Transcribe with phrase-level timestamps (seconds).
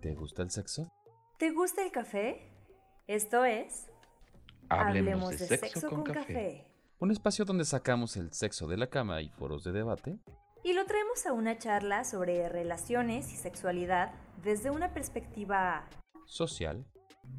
[0.00, 0.90] ¿Te gusta el sexo?
[1.38, 2.40] ¿Te gusta el café?
[3.06, 3.90] Esto es...
[4.70, 6.64] Hablemos, de, sexo, con, café.
[7.00, 10.18] Un espacio donde sacamos el sexo de la cama y foros de debate.
[10.62, 15.86] Y lo traemos a una charla sobre relaciones y sexualidad desde una perspectiva...
[16.24, 16.86] Social.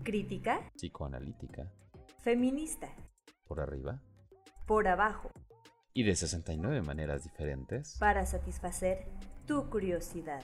[0.04, 0.70] Crítica.
[0.75, 1.71] Psicoanalítica.
[2.20, 2.93] Feminista.
[3.48, 4.04] Por arriba.
[4.68, 5.31] Por abajo.
[5.94, 7.98] Y de 69 maneras diferentes.
[7.98, 9.08] Para satisfacer
[9.48, 10.44] tu curiosidad.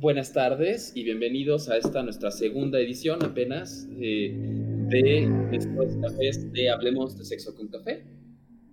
[0.00, 4.34] Buenas tardes y bienvenidos a esta nuestra segunda edición apenas eh,
[4.88, 5.28] de
[6.52, 8.06] de Hablemos de Sexo con Café.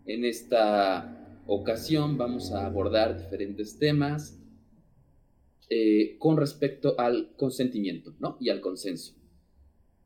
[0.06, 4.40] En esta ocasión vamos a abordar diferentes temas
[5.70, 8.38] eh, con respecto al consentimiento ¿no?
[8.40, 9.14] y al consenso.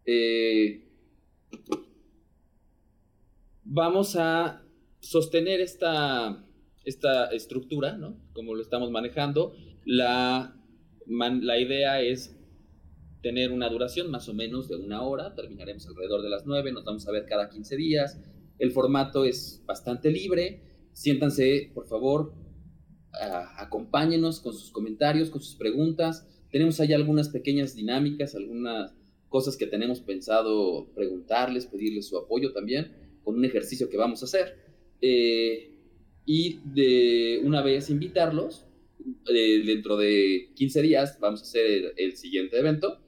[0.07, 0.89] Eh,
[3.63, 4.63] vamos a
[5.01, 6.43] sostener esta,
[6.83, 8.17] esta estructura, ¿no?
[8.33, 9.53] como lo estamos manejando.
[9.85, 10.57] La
[11.17, 12.37] la idea es
[13.21, 16.85] tener una duración más o menos de una hora, terminaremos alrededor de las nueve, nos
[16.85, 18.19] vamos a ver cada 15 días.
[18.57, 22.33] El formato es bastante libre, siéntanse, por favor,
[23.57, 26.27] acompáñenos con sus comentarios, con sus preguntas.
[26.49, 28.93] Tenemos ahí algunas pequeñas dinámicas, algunas
[29.29, 32.91] cosas que tenemos pensado preguntarles, pedirles su apoyo también,
[33.23, 34.55] con un ejercicio que vamos a hacer.
[35.01, 35.71] Eh,
[36.25, 38.67] y de una vez invitarlos
[39.27, 42.99] eh, dentro de 15 días vamos a hacer el, siguiente evento.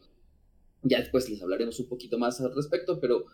[0.84, 3.26] Ya después les hablaremos un poquito más al respecto, pero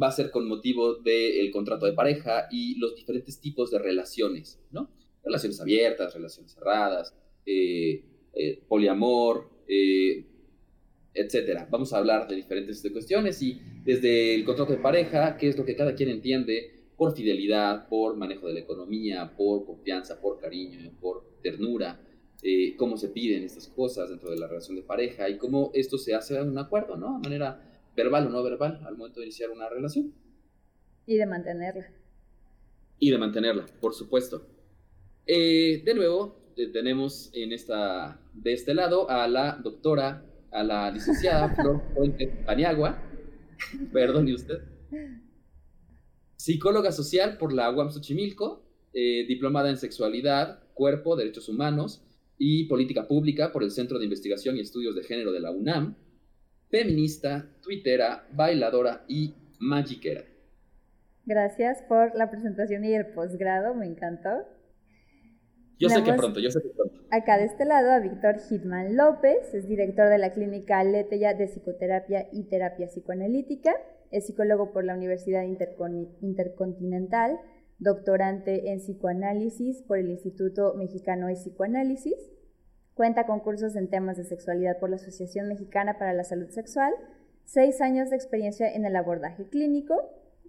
[0.00, 4.60] va a ser con motivo del contrato de pareja y los diferentes tipos de relaciones,
[4.70, 4.90] ¿no?
[5.22, 7.14] Relaciones abiertas, relaciones cerradas,
[7.46, 8.04] eh,
[8.34, 9.50] eh, poliamor,
[11.14, 11.68] etcétera.
[11.70, 15.64] Vamos a hablar de diferentes cuestiones y desde el contrato de pareja, qué es lo
[15.64, 20.92] que cada quien entiende por fidelidad, por manejo de la economía, por confianza, por cariño,
[21.00, 22.00] por ternura,
[22.46, 25.96] eh, cómo se piden estas cosas dentro de la relación de pareja y cómo esto
[25.96, 27.14] se hace a un acuerdo, ¿no?
[27.14, 27.58] De manera
[27.96, 30.12] verbal o no verbal al momento de iniciar una relación.
[31.06, 31.90] Y de mantenerla.
[32.98, 34.46] Y de mantenerla, por supuesto.
[35.26, 40.90] Eh, de nuevo, eh, tenemos en esta, de este lado a la doctora, a la
[40.90, 43.02] licenciada Flor Fuente Paniagua.
[43.90, 44.60] Perdone usted.
[46.36, 48.62] Psicóloga social por la UAM Xochimilco,
[48.92, 52.04] diplomada en sexualidad, cuerpo, derechos humanos,
[52.38, 55.96] y Política Pública por el Centro de Investigación y Estudios de Género de la UNAM,
[56.70, 60.24] feminista, twittera, bailadora y magiquera.
[61.26, 64.46] Gracias por la presentación y el posgrado, me encantó.
[65.78, 67.00] Yo sé que pronto, yo sé que pronto.
[67.10, 71.46] Acá de este lado a Víctor Hitman López, es director de la clínica Leteya de
[71.46, 73.74] Psicoterapia y Terapia Psicoanalítica,
[74.10, 75.44] es psicólogo por la Universidad
[76.20, 77.38] Intercontinental,
[77.84, 82.16] doctorante en psicoanálisis por el Instituto Mexicano de Psicoanálisis.
[82.94, 86.92] Cuenta con cursos en temas de sexualidad por la Asociación Mexicana para la Salud Sexual,
[87.44, 89.94] seis años de experiencia en el abordaje clínico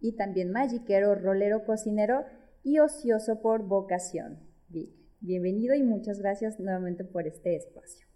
[0.02, 2.26] y también magiquero, rolero, cocinero
[2.64, 4.40] y ocioso por vocación.
[5.20, 8.08] bienvenido y muchas gracias nuevamente por este espacio.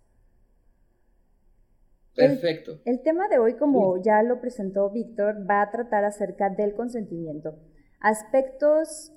[2.15, 2.79] Perfecto.
[2.85, 7.57] el tema de hoy, como ya lo presentó Víctor, va a tratar acerca del consentimiento
[7.99, 9.11] aspectos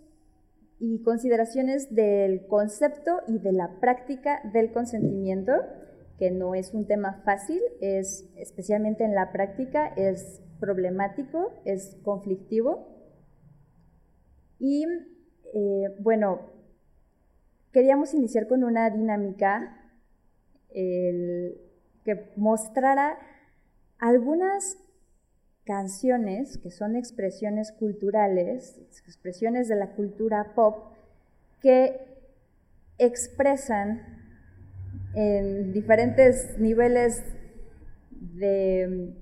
[0.78, 5.52] y consideraciones del concepto y de la práctica del consentimiento,
[6.18, 12.88] que no es un tema fácil, es especialmente en la práctica, es problemático, es conflictivo.
[14.58, 14.84] Y
[15.54, 16.52] eh, bueno,
[17.72, 19.78] queríamos iniciar con una dinámica
[20.72, 23.18] que mostrara
[23.98, 24.78] algunas
[25.64, 30.92] canciones que son expresiones culturales, expresiones de la cultura pop,
[31.60, 32.00] que
[32.98, 34.02] expresan
[35.14, 37.22] en diferentes niveles
[38.10, 39.14] de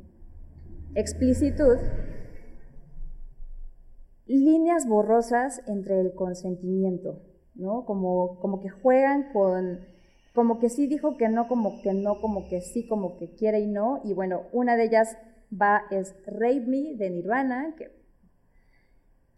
[0.95, 1.79] explicitud
[4.27, 7.21] líneas borrosas entre el consentimiento,
[7.57, 7.85] ¿no?
[7.85, 9.81] Como, como que juegan con,
[10.35, 13.61] como que sí dijo que no, como que no, como que sí, como que quiere
[13.61, 15.17] y no, y bueno, una de ellas
[15.51, 17.91] va es Rape Me de Nirvana, que,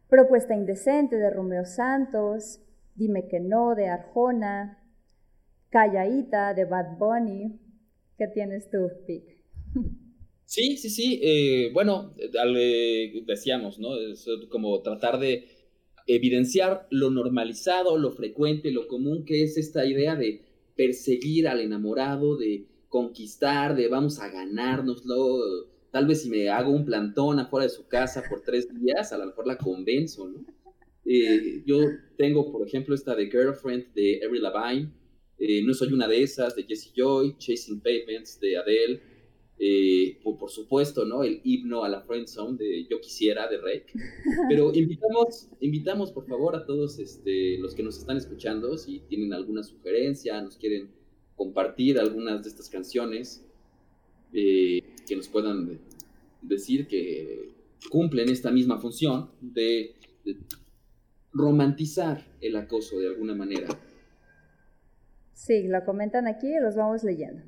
[0.08, 2.60] Propuesta Indecente de Romeo Santos,
[2.94, 4.78] Dime que no de Arjona,
[5.70, 7.58] Callaíta de Bad Bunny.
[8.18, 9.24] ¿Qué tienes tú, Pic?
[10.44, 11.20] Sí, sí, sí.
[11.22, 12.14] Eh, bueno,
[13.26, 13.96] decíamos, ¿no?
[13.96, 15.46] Es como tratar de
[16.06, 20.44] evidenciar lo normalizado, lo frecuente, lo común que es esta idea de
[20.76, 26.86] perseguir al enamorado, de conquistar, de vamos a ganárnoslo, Tal vez si me hago un
[26.86, 30.44] plantón afuera de su casa por tres días, a lo mejor la convenzo, ¿no?
[31.04, 31.78] Eh, yo
[32.16, 34.90] tengo, por ejemplo, esta de Girlfriend de Every Lavigne,
[35.38, 39.00] eh, No Soy Una de esas de Jesse Joy, Chasing Pavements de Adele,
[39.58, 41.02] eh, por, supuesto.
[41.22, 43.92] El himno a la Friend Zone de Yo Quisiera de Rake.
[44.48, 49.34] Pero invitamos, invitamos por favor a todos este, los que nos están escuchando, si tienen
[49.34, 50.88] alguna sugerencia, nos quieren
[51.36, 53.44] compartir algunas de estas canciones,
[55.06, 55.78] que nos puedan
[56.42, 57.50] decir que
[57.90, 59.94] cumplen esta misma función de
[61.32, 63.68] romantizar el acoso de alguna manera.
[65.32, 67.42] Sí, lo comentan aquí y los vamos leyendo.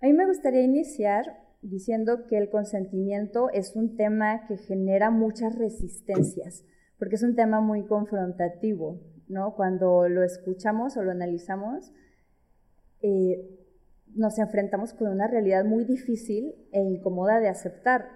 [0.00, 1.24] A mí me gustaría iniciar
[1.62, 6.64] diciendo que el consentimiento es un tema que genera muchas resistencias,
[6.98, 9.54] porque es un tema muy confrontativo, ¿no?
[9.56, 11.90] Cuando lo escuchamos o lo analizamos,
[13.00, 13.63] eh,
[14.14, 18.08] nos enfrentamos con una realidad muy difícil e incómoda de aceptar,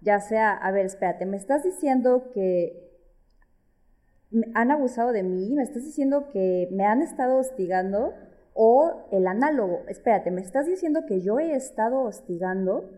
[0.00, 2.90] ya sea, a ver, espérate, me estás diciendo que
[4.54, 8.14] han abusado de mí, me estás diciendo que me han estado hostigando,
[8.54, 12.90] o el análogo, espérate, me estás diciendo que yo he estado hostigando,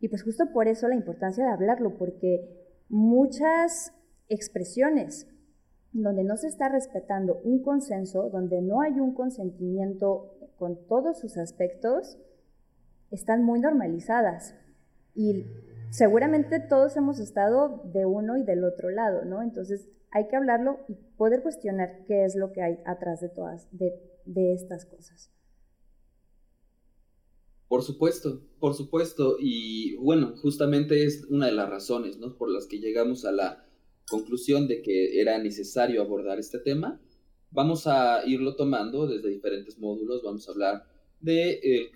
[0.00, 3.92] y pues justo por eso la importancia de hablarlo, porque muchas
[4.28, 5.26] expresiones
[5.92, 11.36] donde no se está respetando un consenso, donde no hay un consentimiento con todos sus
[11.36, 12.18] aspectos,
[13.10, 14.54] están muy normalizadas.
[15.14, 15.46] Y
[15.90, 19.42] seguramente todos hemos estado de uno y del otro lado, ¿no?
[19.42, 23.68] Entonces hay que hablarlo y poder cuestionar qué es lo que hay atrás de todas,
[23.70, 23.94] de,
[24.54, 25.30] estas cosas.
[27.68, 29.36] Por supuesto, por supuesto.
[29.40, 32.36] Y bueno, justamente es una de las razones ¿no?
[32.36, 33.66] por las que llegamos a la
[34.08, 37.00] conclusión de que era necesario abordar este tema.
[37.56, 40.22] Vamos a irlo tomando desde diferentes módulos.
[40.22, 40.84] Vamos a hablar
[41.22, 41.90] de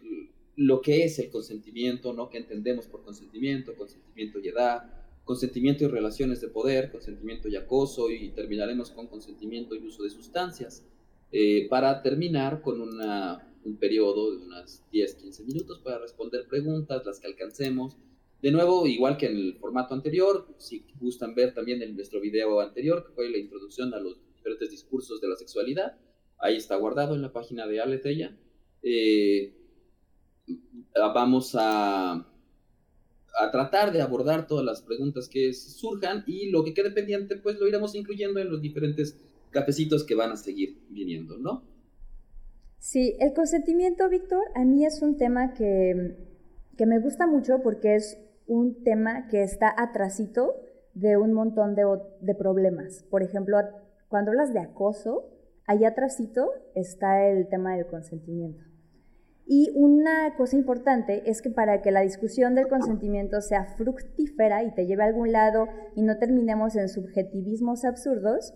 [0.57, 2.31] lo que es el consentimiento, ¿no?
[2.31, 4.91] ¿Qué entendemos por consentimiento, consentimiento y edad,
[5.23, 10.09] consentimiento y relaciones de poder, consentimiento y acoso, y terminaremos con consentimiento y uso de
[10.09, 10.87] sustancias,
[11.31, 17.27] eh, para terminar con un periodo de unas 10-15 minutos para responder preguntas, las que
[17.27, 17.99] alcancemos.
[18.41, 22.61] De nuevo, igual que en el formato anterior, si gustan ver también en nuestro video
[22.61, 25.97] anterior, que fue la introducción a los diferentes discursos de la sexualidad,
[26.39, 28.37] ahí está guardado en la página de Aletella.
[28.83, 29.55] Eh,
[31.15, 32.27] vamos a
[33.39, 37.59] a tratar de abordar todas las preguntas que surjan y lo que quede pendiente pues
[37.59, 39.17] lo iremos incluyendo en los diferentes
[39.51, 41.63] cafecitos que van a seguir viniendo, ¿no?
[42.79, 46.17] Sí, el consentimiento, Víctor, a mí es un tema que,
[46.79, 50.55] que, me gusta mucho porque es un tema que está atrasito
[50.95, 51.85] de un montón de,
[52.21, 53.05] de problemas.
[53.11, 53.59] Por ejemplo,
[54.11, 55.31] cuando hablas de acoso,
[55.67, 58.65] allá atrasito está el tema del consentimiento.
[59.47, 64.75] Y una cosa importante es que para que la discusión del consentimiento sea fructífera y
[64.75, 68.53] te lleve a algún lado y no terminemos en subjetivismos absurdos,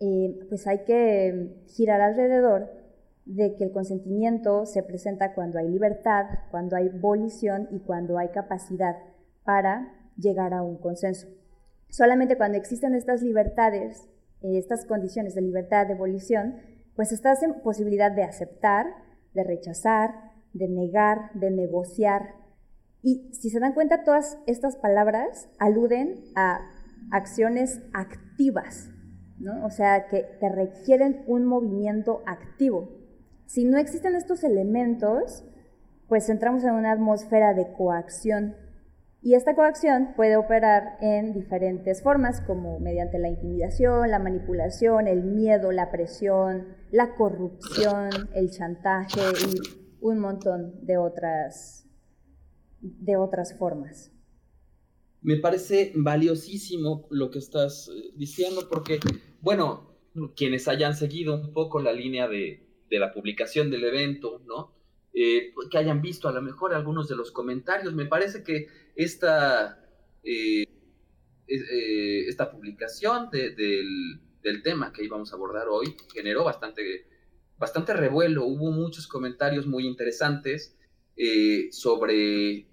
[0.00, 2.68] eh, pues hay que girar alrededor
[3.24, 8.30] de que el consentimiento se presenta cuando hay libertad, cuando hay volición y cuando hay
[8.30, 8.96] capacidad
[9.44, 11.28] para llegar a un consenso.
[11.88, 14.08] Solamente cuando existen estas libertades,
[14.42, 16.56] estas condiciones de libertad, de volición,
[16.94, 18.86] pues estás en posibilidad de aceptar,
[19.34, 20.10] de rechazar,
[20.52, 22.34] de negar, de negociar.
[23.02, 26.60] Y si se dan cuenta, todas estas palabras aluden a
[27.10, 28.90] acciones activas,
[29.38, 29.64] ¿no?
[29.64, 32.90] O sea, que te requieren un movimiento activo.
[33.46, 35.44] Si no existen estos elementos,
[36.08, 38.54] pues entramos en una atmósfera de coacción.
[39.24, 45.22] Y esta coacción puede operar en diferentes formas, como mediante la intimidación, la manipulación, el
[45.22, 51.86] miedo, la presión, la corrupción, el chantaje y un montón de otras,
[52.80, 54.10] de otras formas.
[55.20, 58.98] Me parece valiosísimo lo que estás eh, diciendo porque,
[59.40, 59.94] bueno,
[60.34, 64.81] quienes hayan seguido un poco la línea de, de la publicación del evento, ¿no?
[65.14, 67.92] Eh, que hayan visto a lo mejor algunos de los comentarios.
[67.92, 69.78] Me parece que esta,
[70.22, 70.64] eh,
[71.46, 73.54] eh, esta publicación del,
[74.42, 77.06] del, tema que íbamos a abordar hoy generó bastante,
[77.58, 78.46] bastante revuelo.
[78.46, 80.78] Hubo muchos comentarios muy interesantes
[81.72, 82.66] sobre...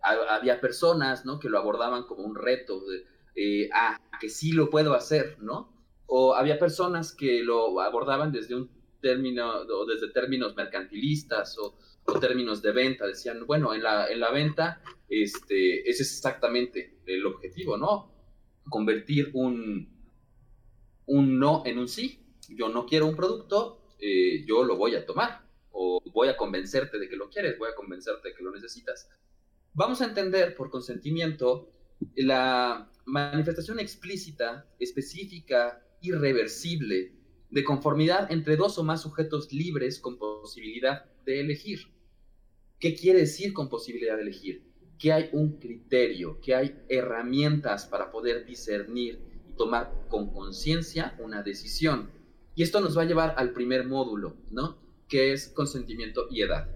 [0.00, 1.40] había personas ¿no?
[1.40, 5.76] que lo abordaban como un reto, de, ah, que sí lo puedo hacer, ¿no?
[6.06, 11.78] O había personas que lo abordaban desde un término, o desde términos mercantilistas o,
[12.20, 13.06] términos de venta.
[13.06, 18.12] Decían, bueno, en la, en la venta este, ese es exactamente el objetivo, ¿no?
[18.68, 19.88] Convertir un,
[21.06, 22.24] un no en un sí.
[22.48, 25.46] Yo no quiero un producto, eh, yo lo voy a tomar.
[25.70, 29.08] O voy a convencerte de que lo quieres, voy a convencerte de que lo necesitas.
[29.74, 31.70] Vamos a entender por consentimiento
[32.16, 37.17] la manifestación explícita, específica, irreversible
[37.50, 41.80] de conformidad entre dos o más sujetos libres con posibilidad de elegir.
[42.78, 44.62] ¿Qué quiere decir con posibilidad de elegir?
[44.98, 51.42] Que hay un criterio, que hay herramientas para poder discernir y tomar con conciencia una
[51.42, 52.10] decisión.
[52.54, 54.78] Y esto nos va a llevar al primer módulo, ¿no?
[55.08, 56.68] Que es consentimiento y edad.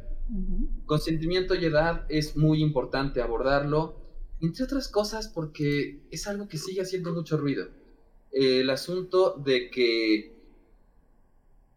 [0.86, 3.96] Consentimiento y edad es muy importante abordarlo,
[4.40, 7.68] entre otras cosas porque es algo que sigue haciendo mucho ruido.
[8.32, 10.31] el asunto de que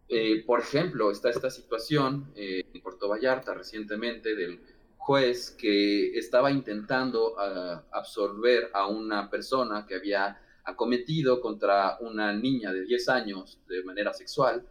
[0.07, 4.59] eh, por ejemplo, está esta situación eh, en Puerto Vallarta recientemente del
[4.97, 12.71] juez que estaba intentando ah, absorber a una persona que había acometido contra una niña
[12.73, 14.67] de 10 años de manera sexual,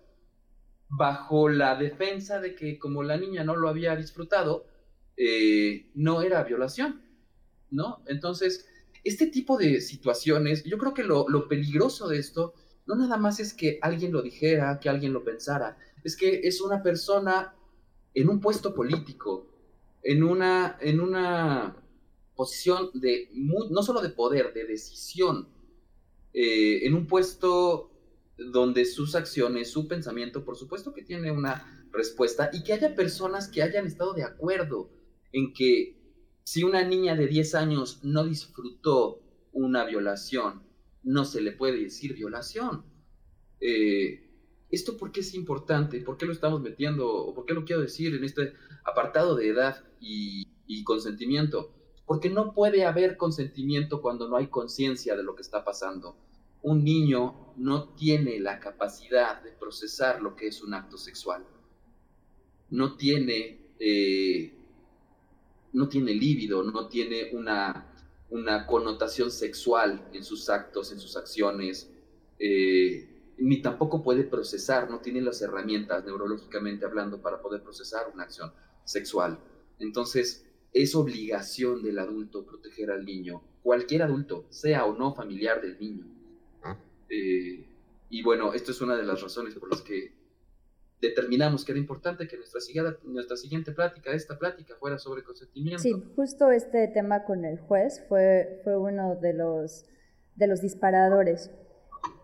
[0.89, 4.67] bajo la defensa de que como la niña no lo había disfrutado,
[5.17, 7.03] eh, no era violación,
[7.71, 8.03] ¿no?
[8.07, 8.69] Entonces,
[9.05, 12.55] este tipo de situaciones, yo creo que lo, lo peligroso de esto
[12.87, 16.61] no nada más es que alguien lo dijera, que alguien lo pensara, es que es
[16.61, 17.55] una persona
[18.13, 19.47] en un puesto político,
[20.03, 21.77] en una, en una
[22.35, 25.49] posición de, no solo de poder, de decisión,
[26.33, 27.91] eh, en un puesto
[28.37, 33.49] donde sus acciones, su pensamiento, por supuesto que tiene una respuesta y que haya personas
[33.49, 34.91] que hayan estado de acuerdo
[35.33, 35.97] en que
[36.43, 39.21] si una niña de 10 años no disfrutó
[39.53, 40.63] una violación,
[41.05, 42.85] no se le puede decir violación.
[43.61, 44.25] Eh,
[44.71, 46.01] ¿Esto por qué es importante?
[46.01, 47.09] ¿Por qué lo estamos metiendo?
[47.09, 50.45] ¿O por qué lo quiero decir en este apartado de edad y,
[50.85, 51.73] consentimiento?
[52.07, 56.17] Porque no puede haber consentimiento cuando no hay conciencia de lo que está pasando.
[56.63, 61.47] Un niño no tiene la capacidad de procesar lo que es un acto sexual.
[62.71, 64.55] No tiene, eh,
[65.73, 67.94] no tiene no tiene una
[68.35, 71.89] una connotación sexual en sus actos, en sus acciones,
[72.41, 78.25] eh, ni tampoco puede procesar, no tiene las herramientas neurológicamente hablando para poder procesar una
[78.25, 78.53] acción
[78.85, 79.39] sexual.
[79.79, 85.79] Entonces, es obligación del adulto proteger al niño, cualquier adulto, sea o no familiar del
[85.79, 86.05] niño.
[86.65, 86.77] Ah.
[87.09, 87.65] Eh,
[88.11, 90.13] y bueno, esto es una de las razones por las que
[91.01, 92.61] determinamos que era importante que nuestra
[93.05, 95.83] nuestra siguiente plática, esta plática, fuera sobre consentimiento.
[95.83, 99.87] Sí, justo este tema con el juez fue, fue uno de los,
[100.35, 101.51] de los disparadores.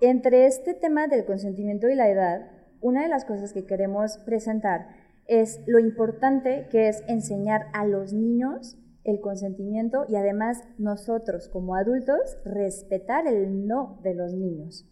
[0.01, 2.51] Entre este tema del consentimiento y la edad,
[2.81, 4.89] una de las cosas que queremos presentar
[5.27, 11.75] es lo importante que es enseñar a los niños el consentimiento y además nosotros como
[11.75, 14.87] adultos respetar el no de los niños.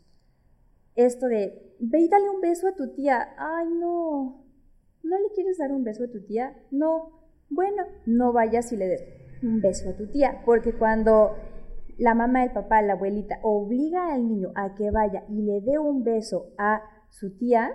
[0.94, 3.34] Esto de ve y dale un beso a tu tía.
[3.36, 4.44] Ay, no.
[5.02, 6.56] ¿No le quieres dar un beso a tu tía?
[6.70, 7.18] No.
[7.50, 9.02] Bueno, no vayas y le des
[9.42, 11.36] un beso a tu tía, porque cuando
[11.96, 15.78] la mamá, el papá, la abuelita obliga al niño a que vaya y le dé
[15.78, 17.70] un beso a su tía,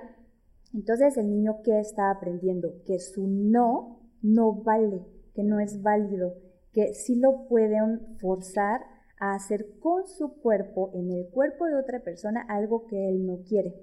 [0.74, 2.70] entonces el niño ¿qué está aprendiendo?
[2.86, 5.06] Que su no no vale,
[5.36, 6.36] que no es válido,
[6.72, 8.82] que sí lo pueden forzar
[9.20, 13.44] a hacer con su cuerpo, en el cuerpo de otra persona, algo que él no
[13.44, 13.76] quiere.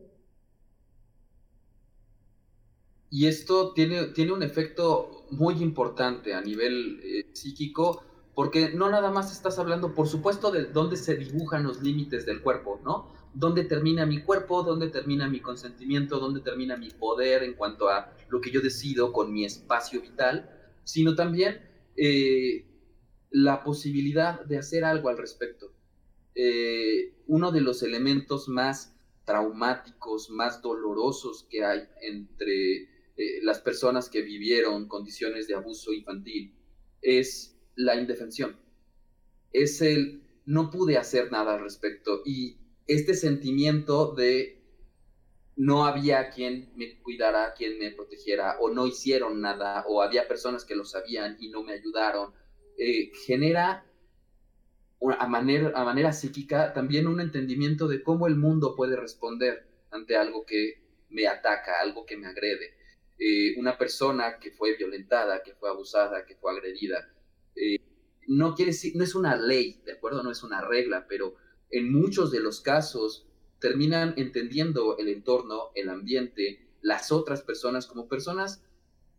[3.11, 9.11] Y esto tiene, tiene un efecto muy importante a nivel eh, psíquico, porque no nada
[9.11, 13.13] más estás hablando, por supuesto, de dónde se dibujan los límites del cuerpo, ¿no?
[13.35, 14.63] ¿Dónde termina mi cuerpo?
[14.63, 16.19] ¿Dónde termina mi consentimiento?
[16.19, 20.51] ¿Dónde termina mi poder en cuanto a lo que yo decido con mi espacio vital?
[20.85, 21.61] Sino también
[21.97, 22.65] eh,
[23.31, 25.73] la posibilidad de hacer algo al respecto.
[26.35, 32.89] Eh, uno de los elementos más traumáticos, más dolorosos que hay entre
[33.21, 36.55] eh, las personas que vivieron condiciones de abuso infantil
[37.03, 38.59] es la indefensión.
[39.53, 44.63] Es el no pude hacer nada al respecto y este sentimiento de
[45.55, 50.65] no había quien me cuidara, quien me protegiera o no hicieron nada o había personas
[50.65, 52.33] que lo sabían y no me ayudaron,
[52.79, 53.85] eh, genera
[55.19, 60.17] a manera, a manera psíquica también un entendimiento de cómo el mundo puede responder ante
[60.17, 62.80] algo que me ataca, algo que me agrede.
[63.23, 67.13] Eh, una persona que fue violentada, que fue abusada, que fue agredida.
[67.55, 67.77] Eh,
[68.29, 70.23] no quiere decir, no es una ley, ¿de acuerdo?
[70.23, 71.35] No es una regla, pero
[71.71, 73.27] en muchos de los casos
[73.59, 78.63] terminan entendiendo el entorno, el ambiente, las otras personas como personas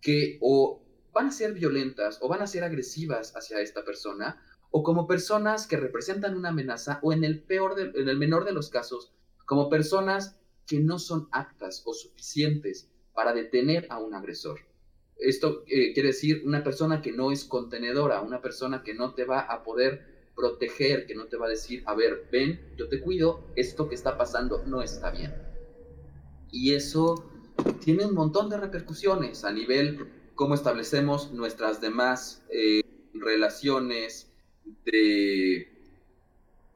[0.01, 4.81] que o van a ser violentas o van a ser agresivas hacia esta persona o
[4.81, 8.69] como personas que representan una amenaza o en el peor en el menor de los
[8.69, 9.13] casos
[9.45, 14.59] como personas que no son aptas o suficientes para detener a un agresor.
[15.17, 19.25] Esto eh, quiere decir una persona que no es contenedora, una persona que no te
[19.25, 22.99] va a poder proteger, que no te va a decir, a ver, ven, yo te
[22.99, 25.33] cuido, esto que está pasando no está bien.
[26.51, 27.23] Y eso
[27.83, 32.81] tiene un montón de repercusiones a nivel cómo establecemos nuestras demás eh,
[33.13, 34.31] relaciones
[34.85, 35.70] de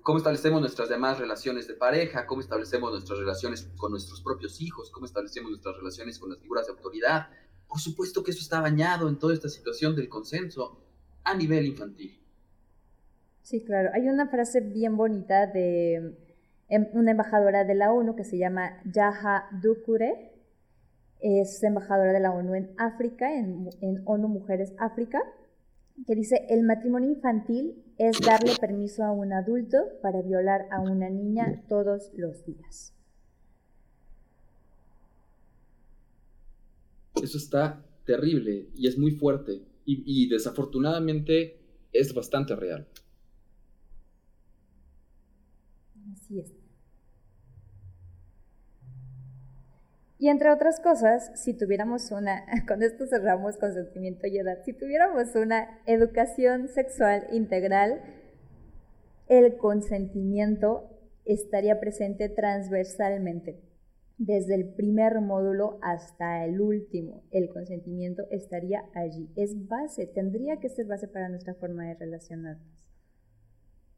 [0.06, 4.92] cómo establecemos nuestras demás relaciones de pareja, cómo establecemos nuestras relaciones con nuestros propios hijos,
[4.92, 7.28] cómo establecemos nuestras relaciones con las figuras de autoridad.
[7.68, 10.80] Por supuesto que eso está bañado en toda esta situación del consenso
[11.24, 12.22] a nivel infantil.
[13.42, 13.90] Sí, claro.
[13.96, 16.16] Hay una frase bien bonita de
[16.70, 20.34] em, una embajadora de la ONU que se llama Yaha Dukure.
[21.20, 25.24] Es embajadora de la ONU en África, en, en ONU Mujeres África,
[26.06, 31.10] que dice, el matrimonio infantil es darle permiso a un adulto para violar a una
[31.10, 32.94] niña todos los días.
[37.22, 41.60] Eso está terrible y es muy fuerte y, y desafortunadamente
[41.94, 42.88] es bastante real.
[46.14, 46.65] Así es.
[50.18, 55.36] Y entre otras cosas, si tuviéramos una, con esto cerramos consentimiento y edad, si tuviéramos
[55.36, 58.02] una educación sexual integral,
[59.28, 60.90] el consentimiento
[61.26, 63.62] estaría presente transversalmente.
[64.18, 69.28] Desde el primer módulo hasta el último, el consentimiento estaría allí.
[69.36, 72.66] Es base, tendría que ser base para nuestra forma de relacionarnos.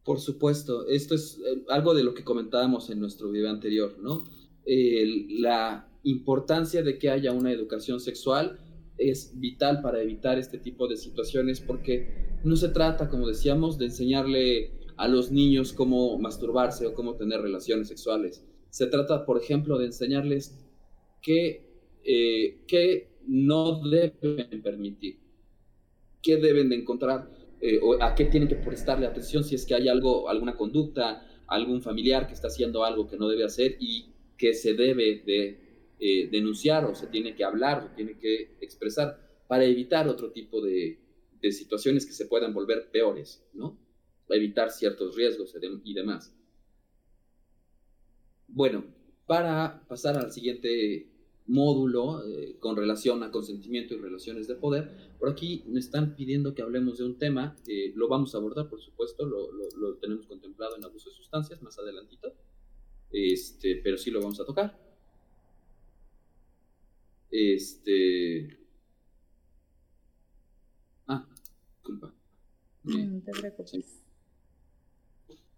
[0.03, 4.23] Por supuesto, esto es eh, algo de lo que comentábamos en nuestro video anterior, ¿no?
[5.39, 8.59] la importancia de que haya una educación sexual
[8.97, 13.85] es vital para evitar este tipo de situaciones porque no se trata, como decíamos, de
[13.85, 18.43] enseñarle a los niños cómo masturbarse o cómo tener relaciones sexuales.
[18.69, 20.57] Se trata, por ejemplo, de enseñarles
[21.21, 21.65] qué,
[22.03, 25.19] eh, no deben permitir,
[26.21, 27.29] qué deben de encontrar
[27.61, 31.25] eh, o a qué tienen que prestarle atención si es que hay algo, alguna conducta,
[31.47, 34.05] algún familiar que está haciendo algo que no debe hacer y
[34.37, 35.66] que se debe de
[35.99, 40.61] eh, denunciar o se tiene que hablar o tiene que expresar para evitar otro tipo
[40.61, 40.99] de,
[41.41, 43.77] de situaciones que se puedan volver peores, ¿no?
[44.29, 46.35] Evitar ciertos riesgos y demás.
[48.47, 48.83] Bueno,
[49.25, 51.09] para pasar al siguiente
[51.47, 55.15] módulo eh, con relación a consentimiento y relaciones de poder.
[55.17, 58.69] Por aquí me están pidiendo que hablemos de un tema, eh, lo vamos a abordar,
[58.69, 62.33] por supuesto, lo, lo, tenemos contemplado en abuso de sustancias más adelantito,
[63.11, 64.86] este, pero sí lo vamos a tocar.
[67.31, 68.57] Este...
[71.07, 71.27] Ah,
[71.83, 72.13] culpa.
[72.83, 74.03] No te preocupes.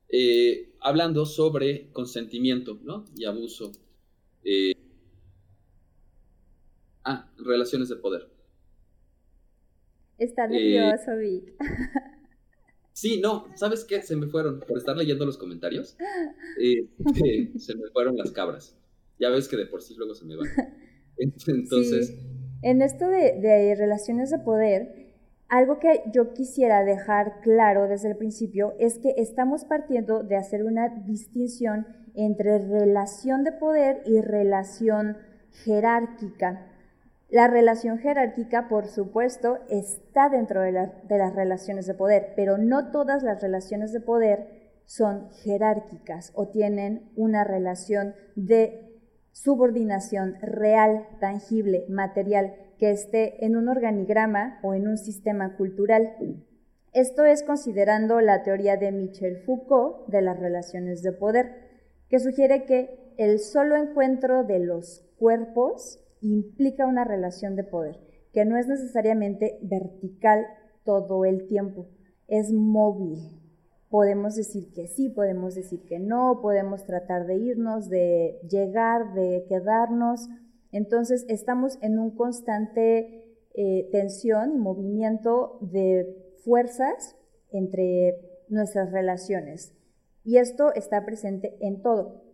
[0.09, 3.05] Eh, hablando sobre consentimiento ¿no?
[3.15, 3.71] y abuso.
[4.43, 4.73] Eh,
[7.11, 8.29] Ah, relaciones de poder.
[10.19, 11.55] Está nervioso, Vic.
[12.91, 14.01] Sí, no, ¿sabes qué?
[14.01, 15.95] Se me fueron, por estar leyendo los comentarios,
[16.59, 18.77] este, se me fueron las cabras.
[19.17, 20.49] Ya ves que de por sí luego se me van.
[21.47, 22.17] Entonces...
[22.61, 25.13] En esto de, de relaciones de poder,
[25.47, 30.63] algo que yo quisiera dejar claro desde el principio es que estamos partiendo de hacer
[30.63, 35.17] una distinción entre relación de poder y relación
[35.63, 36.65] jerárquica.
[37.29, 43.21] La relación jerárquica, por supuesto, está dentro de, las relaciones de poder, pero no todas
[43.23, 48.88] las relaciones de poder son jerárquicas o tienen una relación de
[49.43, 56.13] subordinación real, tangible, material, que esté en un organigrama o en un sistema cultural.
[56.91, 61.69] Esto es considerando la teoría de Michel Foucault de las relaciones de poder,
[62.09, 67.99] que sugiere que el solo encuentro de los cuerpos implica una relación de poder,
[68.33, 70.47] que no es necesariamente vertical
[70.83, 71.87] todo el tiempo,
[72.27, 73.38] es móvil.
[73.89, 79.45] Podemos decir que sí, podemos decir que no, podemos tratar de irnos, de llegar, de
[79.49, 80.29] quedarnos.
[80.71, 83.25] Entonces estamos en un constante
[83.55, 87.15] eh, tensión y movimiento de fuerzas
[87.51, 89.73] entre nuestras relaciones.
[90.23, 92.28] Y esto está presente en todo.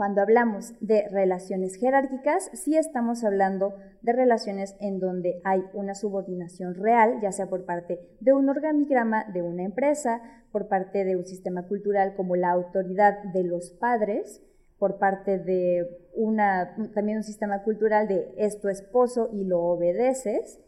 [0.00, 6.74] Cuando hablamos de relaciones jerárquicas, sí estamos hablando de relaciones en donde hay una subordinación
[6.74, 11.26] real, ya sea por parte de un organigrama de una empresa, por parte de un
[11.26, 14.42] sistema cultural como la autoridad de los padres,
[14.78, 20.60] por parte de una, también un sistema cultural de es tu esposo y lo obedeces,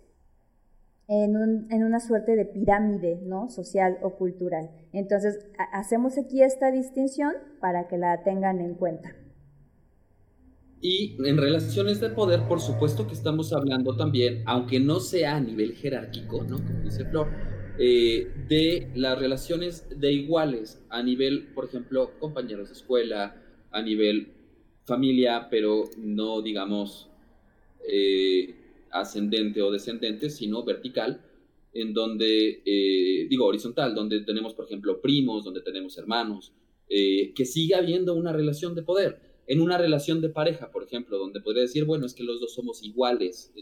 [1.09, 3.49] en, una suerte de pirámide ¿no?
[3.49, 4.71] social o cultural.
[4.93, 5.39] Entonces,
[5.73, 9.11] hacemos aquí esta distinción para que la tengan en cuenta.
[10.85, 15.41] Y en relaciones de poder, por supuesto que estamos hablando también, aunque no sea a
[15.41, 16.57] nivel jerárquico, ¿no?
[16.57, 17.29] Como dice Flor,
[17.79, 23.41] eh, de las relaciones de iguales a nivel, por ejemplo, compañeros de escuela,
[23.71, 24.33] a nivel
[24.85, 27.09] familia, pero no digamos
[27.89, 28.53] eh,
[28.91, 31.23] ascendente o descendente, sino vertical,
[31.73, 36.53] en donde, eh, digo, horizontal, donde tenemos, por ejemplo, primos, donde tenemos hermanos,
[36.89, 39.32] que siga habiendo una relación de poder.
[39.47, 42.55] En una relación de pareja, por ejemplo, donde podría decir, bueno, es que los dos
[42.55, 43.53] somos iguales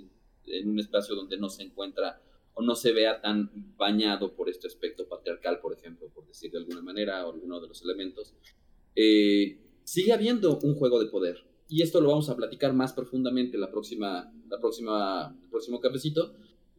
[0.46, 2.20] en un espacio donde no se encuentra
[2.54, 6.58] o no se vea tan bañado por este aspecto patriarcal, por ejemplo, por decir de
[6.58, 8.34] alguna manera, o alguno de los elementos,
[8.96, 11.44] eh, sigue habiendo un juego de poder.
[11.68, 16.34] Y esto lo vamos a platicar más profundamente la próxima, la próxima, el próximo cafecito,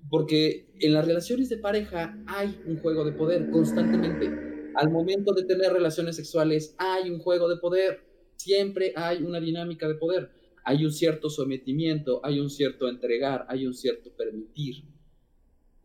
[0.09, 4.71] porque en las relaciones de pareja hay un juego de poder constantemente.
[4.75, 8.10] Al momento de tener relaciones sexuales hay un juego de poder.
[8.41, 10.31] Siempre hay una dinámica de poder.
[10.63, 14.83] Hay un cierto sometimiento, hay un cierto entregar, hay un cierto permitir.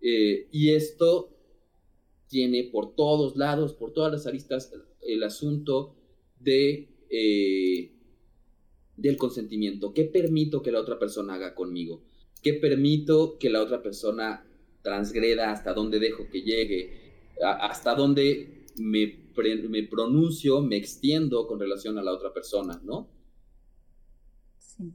[0.00, 1.36] Eh, y esto
[2.28, 5.96] tiene por todos lados, por todas las aristas, el asunto
[6.40, 7.92] de, eh,
[8.96, 9.92] del consentimiento.
[9.92, 12.04] ¿Qué permito que la otra persona haga conmigo?
[12.42, 14.46] ¿Qué permito que la otra persona
[14.82, 15.52] transgreda?
[15.52, 17.34] ¿Hasta dónde dejo que llegue?
[17.42, 19.25] ¿Hasta dónde me,
[19.68, 22.80] me pronuncio, me extiendo con relación a la otra persona?
[22.84, 23.08] ¿no?
[24.58, 24.92] Sí.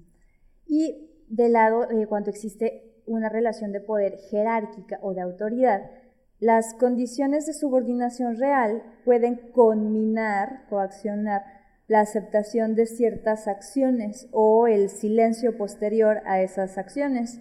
[0.68, 5.90] Y de lado, eh, cuando existe una relación de poder jerárquica o de autoridad,
[6.40, 11.44] las condiciones de subordinación real pueden conminar, coaccionar
[11.88, 17.40] la aceptación de ciertas acciones o el silencio posterior a esas acciones.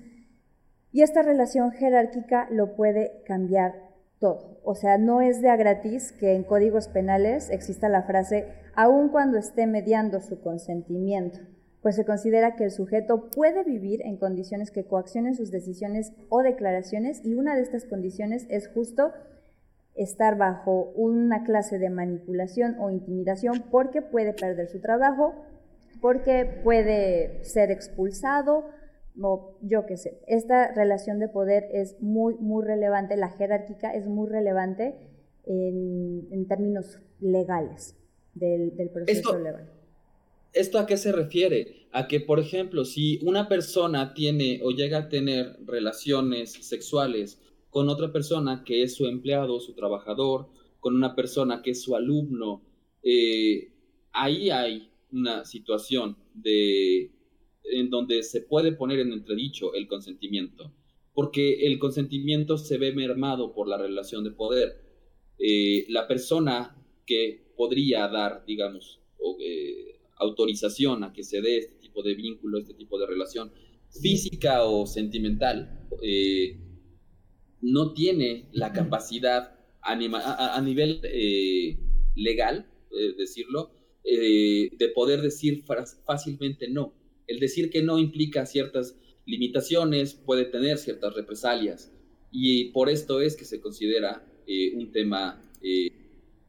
[0.93, 3.90] Y esta relación jerárquica lo puede cambiar
[4.21, 4.61] todo.
[4.63, 9.09] O sea, no es de a gratis que en códigos penales exista la frase aun
[9.09, 11.41] cuando esté mediando su consentimiento
[11.83, 16.43] pues se considera que el sujeto puede vivir en condiciones que coaccionen sus decisiones o
[16.43, 19.13] declaraciones y una de estas condiciones es justo
[19.95, 25.35] estar bajo una clase de manipulación o intimidación porque puede perder su trabajo,
[26.01, 28.65] porque puede ser expulsado
[29.23, 30.21] o yo qué sé.
[30.27, 34.95] Esta relación de poder es muy, muy relevante, la jerárquica es muy relevante
[35.45, 37.97] en, términos legales
[38.35, 39.71] del, proceso legal.
[40.53, 41.87] ¿Esto a qué se refiere?
[41.93, 47.89] A que, por ejemplo, si una persona tiene o llega a tener relaciones sexuales con
[47.89, 50.49] otra persona que es su empleado, su trabajador,
[50.81, 52.63] con una persona que es su alumno,
[53.03, 53.73] eh,
[54.13, 57.13] ahí hay una situación de,
[57.65, 60.73] en donde se puede poner en entredicho el consentimiento,
[61.15, 64.81] porque el consentimiento se ve mermado por la relación de poder.
[65.39, 71.77] Eh, la persona que podría dar, digamos, o, eh, autorización a que se dé este
[71.77, 73.51] tipo de vínculo, este tipo de relación
[73.91, 76.59] física o sentimental, eh,
[77.61, 81.79] no tiene la capacidad a, nivel eh,
[82.15, 85.63] legal, eh, decirlo, de poder decir
[86.05, 86.95] fácilmente no.
[87.31, 91.93] El decir que no implica ciertas limitaciones, puede tener ciertas represalias,
[92.33, 94.27] y por esto es que se considera
[94.75, 95.41] un tema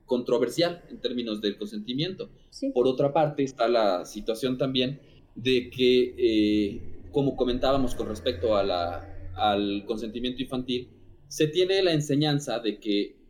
[0.06, 2.30] controversial en términos del consentimiento.
[2.74, 5.00] Por otra parte, está la situación también
[5.36, 10.90] de que, eh, como comentábamos con respecto a la, al consentimiento infantil,
[11.28, 13.22] se tiene la enseñanza de que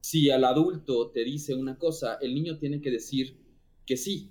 [0.00, 3.36] si al adulto te dice una cosa, el niño tiene que decir
[3.86, 4.30] que sí.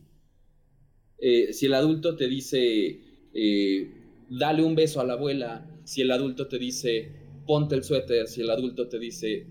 [1.19, 2.99] Eh, si el adulto te dice,
[3.33, 3.91] eh,
[4.29, 7.11] dale un beso a la abuela, si el adulto te dice,
[7.45, 9.47] ponte el suéter, si el adulto te dice,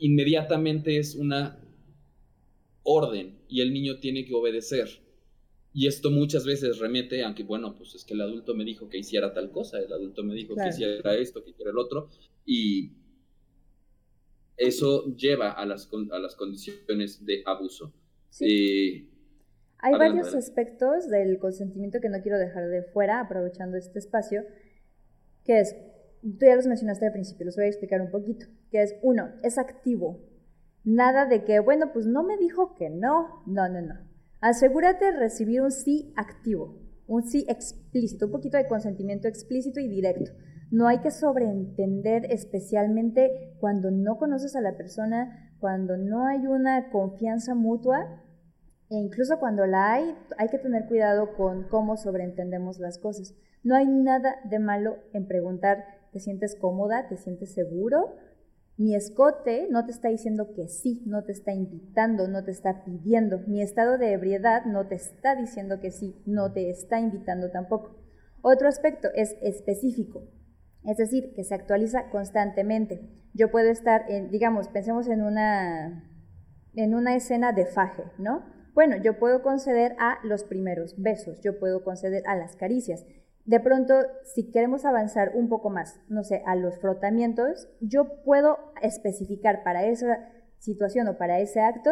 [0.00, 1.60] inmediatamente es una
[2.82, 4.88] orden y el niño tiene que obedecer.
[5.74, 8.98] Y esto muchas veces remete, aunque bueno, pues es que el adulto me dijo que
[8.98, 12.10] hiciera tal cosa, el adulto me dijo que hiciera esto, que hiciera el otro,
[12.44, 12.90] y
[14.56, 17.94] eso lleva a las, a las condiciones de abuso.
[18.40, 19.06] Eh,
[19.82, 24.44] Hay varios aspectos del consentimiento que no quiero dejar de fuera, aprovechando este espacio,
[25.44, 25.76] que es,
[26.22, 29.28] tú ya los mencionaste al principio, los voy a explicar un poquito, que es, uno,
[29.42, 30.20] es activo,
[30.84, 33.42] Nada de que, bueno, pues no me dijo que no.
[33.46, 33.94] No, no, no.
[34.40, 39.88] Asegúrate de recibir un sí activo, un sí explícito, un poquito de consentimiento explícito y
[39.88, 40.32] directo.
[40.72, 46.90] No hay que sobreentender especialmente cuando no conoces a la persona, cuando no hay una
[46.90, 48.24] confianza mutua
[48.92, 53.34] e incluso cuando la hay, hay que tener cuidado con cómo sobreentendemos las cosas.
[53.62, 57.08] No hay nada de malo en preguntar, ¿te sientes cómoda?
[57.08, 58.16] ¿Te sientes seguro?
[58.76, 62.84] Mi escote no te está diciendo que sí, no te está invitando, no te está
[62.84, 63.38] pidiendo.
[63.46, 67.96] Mi estado de ebriedad no te está diciendo que sí, no te está invitando tampoco.
[68.42, 70.28] Otro aspecto es específico.
[70.84, 73.08] Es decir, que se actualiza constantemente.
[73.32, 76.12] Yo puedo estar, en, digamos, pensemos en una,
[76.74, 78.51] en una escena de faje, ¿no?
[78.74, 83.04] Bueno, yo puedo conceder a los primeros besos, yo puedo conceder a las caricias.
[83.44, 88.56] De pronto, si queremos avanzar un poco más, no sé, a los frotamientos, yo puedo
[88.80, 91.90] especificar para esa situación o para ese acto,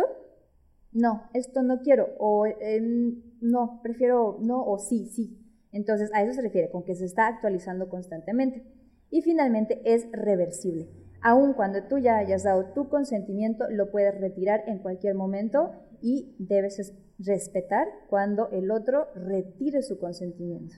[0.93, 5.37] no, esto no quiero, o em, no, prefiero no, o sí, sí.
[5.73, 8.65] Entonces, a eso se refiere, con que se está actualizando constantemente.
[9.11, 10.89] Y finalmente, es reversible.
[11.23, 16.35] Aun cuando tú ya hayas dado tu consentimiento, lo puedes retirar en cualquier momento y
[16.39, 20.77] debes respetar cuando el otro retire su consentimiento.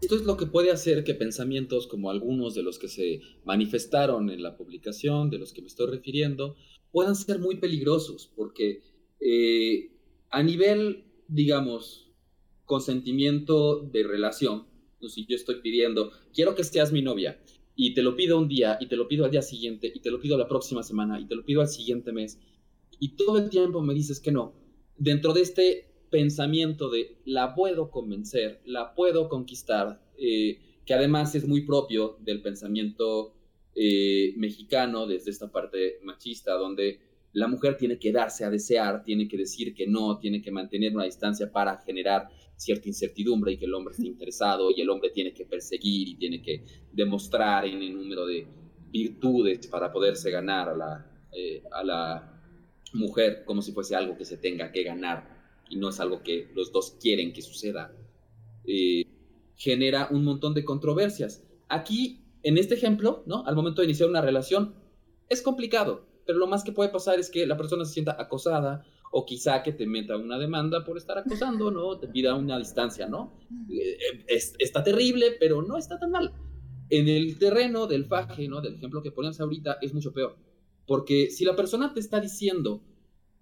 [0.00, 4.30] Esto es lo que puede hacer que pensamientos como algunos de los que se manifestaron
[4.30, 6.56] en la publicación, de los que me estoy refiriendo,
[6.90, 8.80] puedan ser muy peligrosos, porque
[9.20, 9.90] eh,
[10.30, 12.10] a nivel, digamos,
[12.64, 14.64] consentimiento de relación,
[15.06, 17.38] si yo estoy pidiendo, quiero que seas mi novia,
[17.76, 20.10] y te lo pido un día, y te lo pido al día siguiente, y te
[20.10, 22.38] lo pido la próxima semana, y te lo pido al siguiente mes,
[23.00, 24.54] y todo el tiempo me dices que no,
[24.96, 31.48] dentro de este pensamiento de la puedo convencer, la puedo conquistar, eh, que además es
[31.48, 33.34] muy propio del pensamiento
[33.74, 37.00] eh, mexicano desde esta parte machista, donde
[37.32, 40.94] la mujer tiene que darse a desear, tiene que decir que no, tiene que mantener
[40.94, 45.10] una distancia para generar cierta incertidumbre y que el hombre esté interesado y el hombre
[45.10, 48.46] tiene que perseguir y tiene que demostrar en el número de
[48.90, 52.39] virtudes para poderse ganar a la, eh, a la
[52.92, 56.50] mujer como si fuese algo que se tenga que ganar y no es algo que
[56.54, 57.94] los dos quieren que suceda,
[58.66, 59.04] eh,
[59.56, 61.44] genera un montón de controversias.
[61.68, 63.46] Aquí, en este ejemplo, ¿no?
[63.46, 64.74] Al momento de iniciar una relación,
[65.28, 68.84] es complicado, pero lo más que puede pasar es que la persona se sienta acosada
[69.12, 71.98] o quizá que te meta una demanda por estar acosando, ¿no?
[71.98, 73.32] Te pida una distancia, ¿no?
[73.68, 73.98] Eh,
[74.58, 76.32] está terrible, pero no está tan mal.
[76.88, 78.60] En el terreno del faje, ¿no?
[78.60, 80.36] Del ejemplo que poníamos ahorita, es mucho peor.
[80.90, 82.82] Porque si la persona te está diciendo,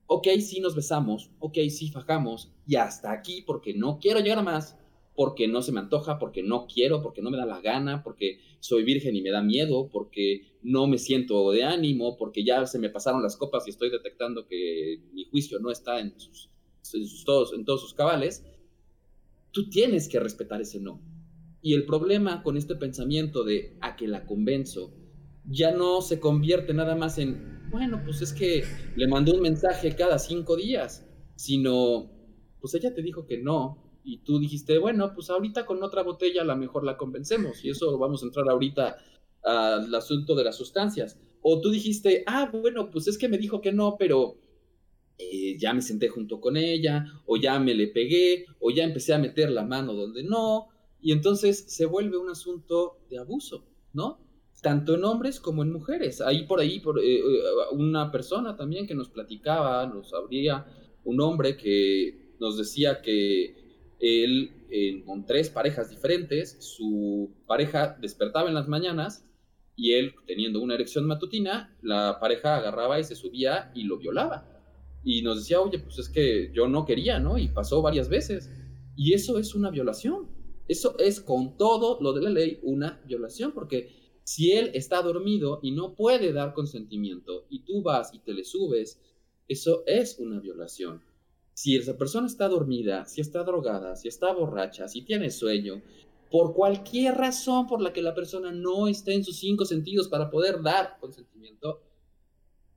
[0.06, 4.76] ok, sí nos besamos, ok, sí fajamos, y hasta aquí porque no quiero llegar más,
[5.14, 8.38] porque no se me antoja, porque no quiero, porque no me da la gana, porque
[8.60, 12.78] soy virgen y me da miedo, porque no me siento de ánimo, porque ya se
[12.78, 16.50] me pasaron las copas y estoy detectando que mi juicio no está en, sus,
[17.24, 18.44] todos, en todos sus cabales,
[19.52, 21.00] tú tienes que respetar ese no.
[21.62, 24.92] Y el problema con este pensamiento de a que la convenzo
[25.48, 28.64] ya no se convierte nada más en bueno, pues es que
[28.96, 31.06] le mandó un mensaje cada cinco días,
[31.36, 32.10] sino,
[32.60, 36.42] pues ella te dijo que no, y tú dijiste, bueno, pues ahorita con otra botella
[36.42, 38.96] a lo mejor la convencemos, y eso vamos a entrar ahorita
[39.42, 41.18] al asunto de las sustancias.
[41.42, 44.38] O tú dijiste, ah, bueno, pues es que me dijo que no, pero
[45.18, 49.12] eh, ya me senté junto con ella, o ya me le pegué, o ya empecé
[49.12, 50.68] a meter la mano donde no,
[51.00, 54.27] y entonces se vuelve un asunto de abuso, ¿no?
[54.62, 56.20] Tanto en hombres como en mujeres.
[56.20, 57.22] Ahí por ahí, eh, eh,
[57.72, 60.66] una persona también que nos platicaba, nos abría
[61.04, 63.56] un hombre que nos decía que
[64.00, 64.52] él,
[65.06, 69.28] con tres parejas diferentes, su pareja despertaba en las mañanas
[69.78, 74.44] y él, teniendo una erección matutina, la pareja agarraba y se subía y lo violaba.
[75.04, 77.38] Y nos decía, oye, pues es que yo no quería, ¿no?
[77.38, 78.50] Y pasó varias veces.
[78.96, 80.28] Y eso es una violación.
[80.66, 83.88] Eso es con todo lo de la ley una violación, porque
[84.28, 88.44] si él está dormido y no puede dar consentimiento y tú vas y te le
[88.44, 89.00] subes,
[89.48, 91.02] eso es una violación.
[91.54, 95.80] Si esa persona está dormida, si está drogada, si está borracha, si tiene sueño,
[96.30, 100.28] por cualquier razón por la que la persona no esté en sus cinco sentidos para
[100.28, 101.80] poder dar consentimiento,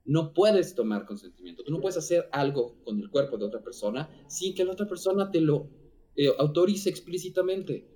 [0.06, 1.64] no puedes tomar consentimiento.
[1.64, 4.88] Tú no puedes hacer algo con el cuerpo de otra persona sin que la otra
[4.88, 5.68] persona te lo
[6.16, 7.91] eh, autorice explícitamente.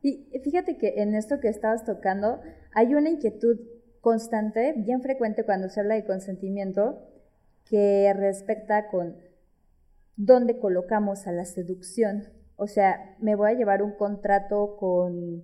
[0.00, 2.40] Y fíjate que en esto que estabas tocando
[2.72, 3.58] hay una inquietud
[4.00, 7.02] constante, bien frecuente cuando se habla de consentimiento,
[7.64, 9.16] que respecta con
[10.16, 12.24] dónde colocamos a la seducción.
[12.56, 15.42] O sea, me voy a llevar un contrato con,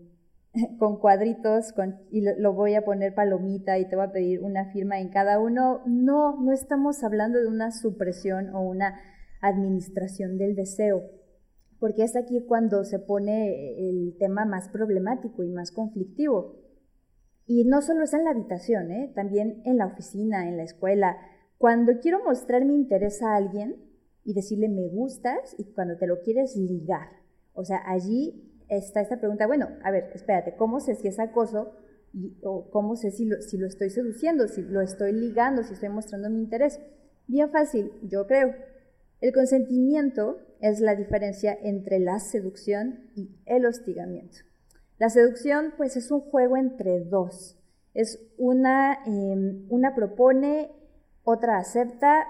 [0.78, 1.74] con cuadritos
[2.10, 5.40] y lo voy a poner palomita y te voy a pedir una firma en cada
[5.40, 5.82] uno.
[5.86, 9.00] No, no estamos hablando de una supresión o una
[9.40, 11.02] administración del deseo
[11.84, 16.56] porque es aquí cuando se pone el tema más problemático y más conflictivo.
[17.46, 19.12] Y no solo es en la habitación, ¿eh?
[19.14, 21.18] también en la oficina, en la escuela.
[21.58, 23.76] Cuando quiero mostrar mi interés a alguien
[24.24, 27.06] y decirle me gustas y cuando te lo quieres ligar.
[27.52, 31.74] O sea, allí está esta pregunta, bueno, a ver, espérate, ¿cómo sé si es acoso?
[32.14, 35.74] Y, o cómo sé si lo, si lo estoy seduciendo, si lo estoy ligando, si
[35.74, 36.80] estoy mostrando mi interés.
[37.26, 38.54] Bien fácil, yo creo.
[39.24, 44.40] El consentimiento es la diferencia entre la seducción y el hostigamiento.
[44.98, 47.56] La seducción, pues, es un juego entre dos.
[47.94, 50.72] Es una, em, una propone,
[51.22, 52.26] otra acepta.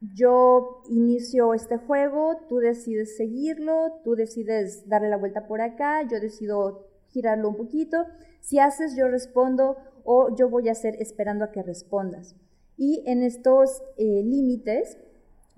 [0.00, 6.20] Yo inicio este juego, tú decides seguirlo, tú decides darle la vuelta por acá, yo
[6.20, 8.06] decido girarlo un poquito.
[8.40, 12.34] Si haces, yo respondo o yo voy a hacer esperando a que respondas.
[12.78, 14.96] Y en estos eh, límites,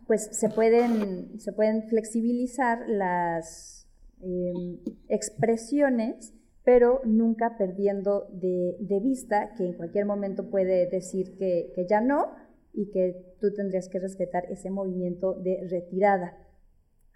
[0.07, 3.89] pues se pueden, se pueden flexibilizar las
[4.21, 11.87] em, expresiones, pero nunca perdiendo de, vista que en cualquier momento puede decir que, que
[11.87, 12.33] ya no
[12.73, 16.39] y que tú tendrías que respetar ese movimiento de retirada.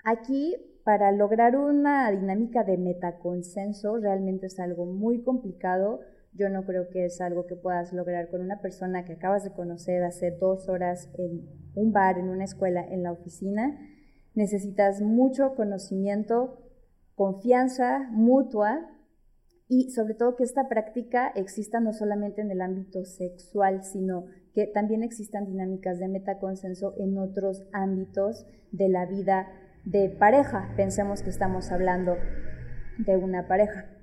[0.04, 6.00] Aquí, para lograr una dinámica de metaconsenso, realmente es algo muy complicado
[6.32, 9.52] yo no creo que es algo que puedas lograr con una persona que acabas de
[9.52, 13.78] conocer hace dos horas en un bar, en una escuela, en la oficina.
[14.34, 16.58] Necesitas mucho conocimiento,
[17.14, 18.88] confianza mutua
[19.68, 24.66] y sobre todo que esta práctica exista no solamente en el ámbito sexual, sino que
[24.66, 29.48] también existan dinámicas de metaconsenso en otros ámbitos de la vida
[29.84, 30.72] de pareja.
[30.76, 32.16] Pensemos que estamos hablando
[32.98, 33.97] de una pareja.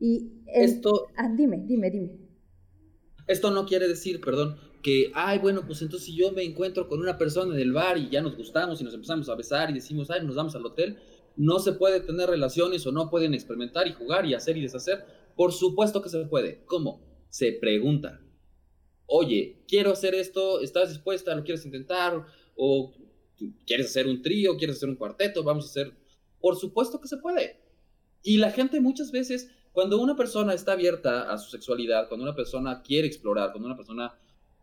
[0.00, 1.08] Y esto...
[1.16, 2.10] Ah, dime, dime, dime.
[3.26, 7.00] Esto no quiere decir, perdón, que, ay, bueno, pues entonces si yo me encuentro con
[7.00, 9.74] una persona en el bar y ya nos gustamos y nos empezamos a besar y
[9.74, 10.98] decimos, ay, nos vamos al hotel,
[11.36, 15.04] no se puede tener relaciones o no pueden experimentar y jugar y hacer y deshacer.
[15.36, 16.64] Por supuesto que se puede.
[16.64, 17.00] ¿Cómo?
[17.28, 18.20] Se pregunta.
[19.06, 21.34] Oye, quiero hacer esto, ¿estás dispuesta?
[21.34, 22.26] ¿Lo quieres intentar?
[22.56, 22.92] ¿O
[23.66, 24.56] quieres hacer un trío?
[24.56, 25.44] ¿Quieres hacer un cuarteto?
[25.44, 25.92] Vamos a hacer...
[26.40, 27.60] Por supuesto que se puede.
[28.22, 32.34] Y la gente muchas veces cuando una persona está abierta a su sexualidad, cuando una
[32.34, 34.12] persona quiere explorar, cuando una persona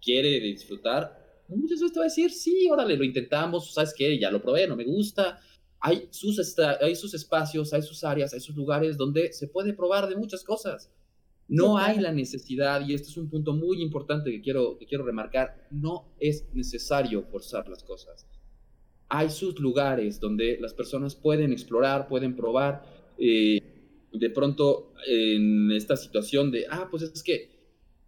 [0.02, 4.20] quiere disfrutar, muchas veces te va a decir, sí, órale, lo intentamos, ¿sabes qué?
[4.20, 5.40] Ya lo probé, no me gusta.
[5.80, 10.10] Hay sus, hay sus espacios, hay sus áreas, hay sus lugares donde se puede probar
[10.10, 10.92] de muchas cosas.
[11.48, 15.06] No hay la necesidad, y este es un punto muy importante que quiero, que quiero
[15.06, 18.28] remarcar, no es necesario forzar las cosas.
[19.08, 22.84] Hay sus lugares donde las personas pueden explorar, pueden probar.
[23.18, 23.75] Eh,
[24.20, 27.50] de pronto en esta situación de, ah, pues es que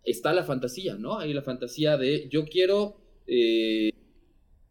[0.03, 1.19] está la fantasía, ¿no?
[1.19, 3.91] Hay la fantasía de yo quiero eh,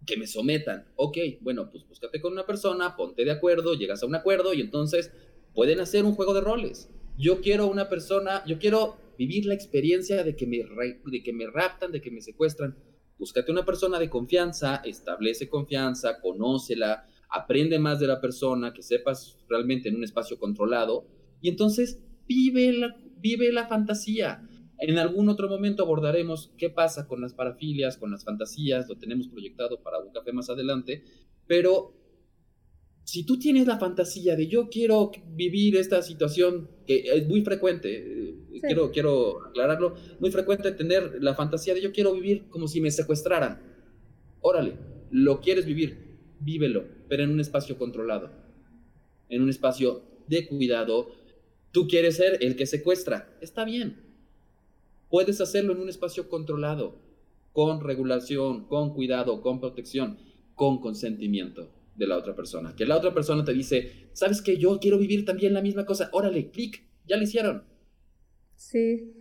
[0.06, 0.86] que me sometan.
[0.96, 4.60] Ok, bueno, pues búscate con una persona, ponte de acuerdo, llegas a un acuerdo y
[4.60, 5.12] entonces
[5.54, 6.90] pueden hacer un juego de roles.
[7.18, 11.46] Yo quiero una persona, yo quiero vivir la experiencia de que me, de que me
[11.46, 12.76] raptan, de que me secuestran.
[13.18, 19.38] Búscate una persona de confianza, establece confianza, conócela, aprende más de la persona, que sepas
[19.48, 21.06] realmente en un espacio controlado
[21.40, 24.48] y entonces vive la, vive la fantasía.
[24.78, 29.28] En algún otro momento abordaremos qué pasa con las parafilias, con las fantasías, lo tenemos
[29.28, 31.02] proyectado para un café más adelante,
[31.46, 31.94] pero
[33.06, 37.88] si tú tienes la fantasía de yo quiero vivir esta situación, que es muy frecuente,
[37.94, 42.80] eh, quiero, quiero aclararlo, muy frecuente tener la fantasía de yo quiero vivir como si
[42.80, 43.62] me secuestraran.
[44.40, 44.76] Órale,
[45.12, 48.32] lo quieres vivir, vívelo, pero en un espacio controlado,
[49.28, 51.12] en un espacio de cuidado,
[51.76, 53.28] Tú quieres ser el que secuestra.
[53.42, 54.00] Está bien.
[55.10, 56.96] Puedes hacerlo en un espacio controlado,
[57.52, 60.16] con regulación, con cuidado, con protección,
[60.54, 62.74] con consentimiento de la otra persona.
[62.74, 66.08] Que la otra persona te dice, ¿sabes que yo quiero vivir también la misma cosa?
[66.14, 67.64] Órale, clic, ya lo hicieron.
[68.54, 69.12] Sí.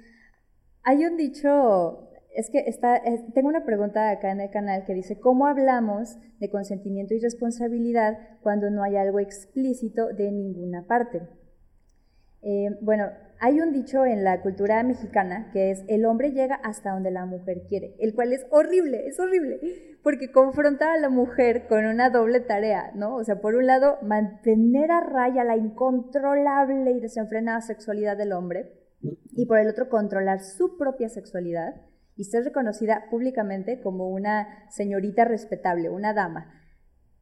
[0.84, 3.02] Hay un dicho, es que está,
[3.34, 8.18] tengo una pregunta acá en el canal que dice, ¿cómo hablamos de consentimiento y responsabilidad
[8.42, 11.28] cuando no hay algo explícito de ninguna parte?
[12.48, 16.92] Eh, bueno, hay un dicho en la cultura mexicana que es el hombre llega hasta
[16.92, 19.60] donde la mujer quiere, el cual es horrible, es horrible,
[20.04, 23.16] porque confronta a la mujer con una doble tarea, ¿no?
[23.16, 28.72] O sea, por un lado, mantener a raya la incontrolable y desenfrenada sexualidad del hombre,
[29.02, 31.82] y por el otro, controlar su propia sexualidad
[32.16, 36.54] y ser reconocida públicamente como una señorita respetable, una dama.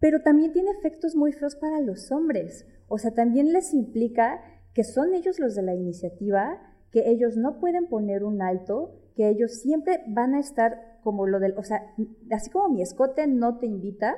[0.02, 4.42] Pero también tiene efectos muy feos para los hombres, o sea, también les implica
[4.74, 6.60] que son ellos los de la iniciativa,
[6.92, 11.40] que ellos no pueden poner un alto, que ellos siempre van a estar como lo
[11.40, 11.94] del, o sea,
[12.32, 14.16] así como mi escote no te invita,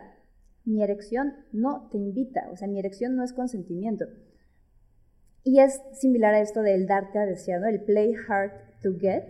[0.64, 4.06] mi erección no te invita, o sea, mi erección no es consentimiento.
[5.44, 8.52] Y es similar a esto del darte a desear, El play hard
[8.82, 9.26] to get.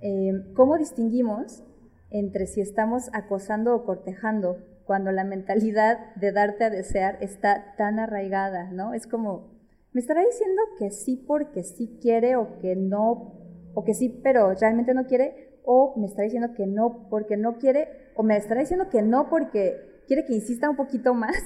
[0.00, 1.62] Eh, ¿Cómo distinguimos
[2.10, 7.98] entre si estamos acosando o cortejando cuando la mentalidad de darte a desear está tan
[7.98, 8.94] arraigada, ¿no?
[8.94, 9.57] Es como,
[9.92, 13.34] ¿Me estará diciendo que sí porque sí quiere o que no,
[13.74, 15.60] o que sí pero realmente no quiere?
[15.64, 17.88] ¿O me estará diciendo que no porque no quiere?
[18.16, 21.36] ¿O me estará diciendo que no porque quiere que insista un poquito más?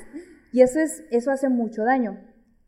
[0.53, 2.19] Y eso, es, eso hace mucho daño.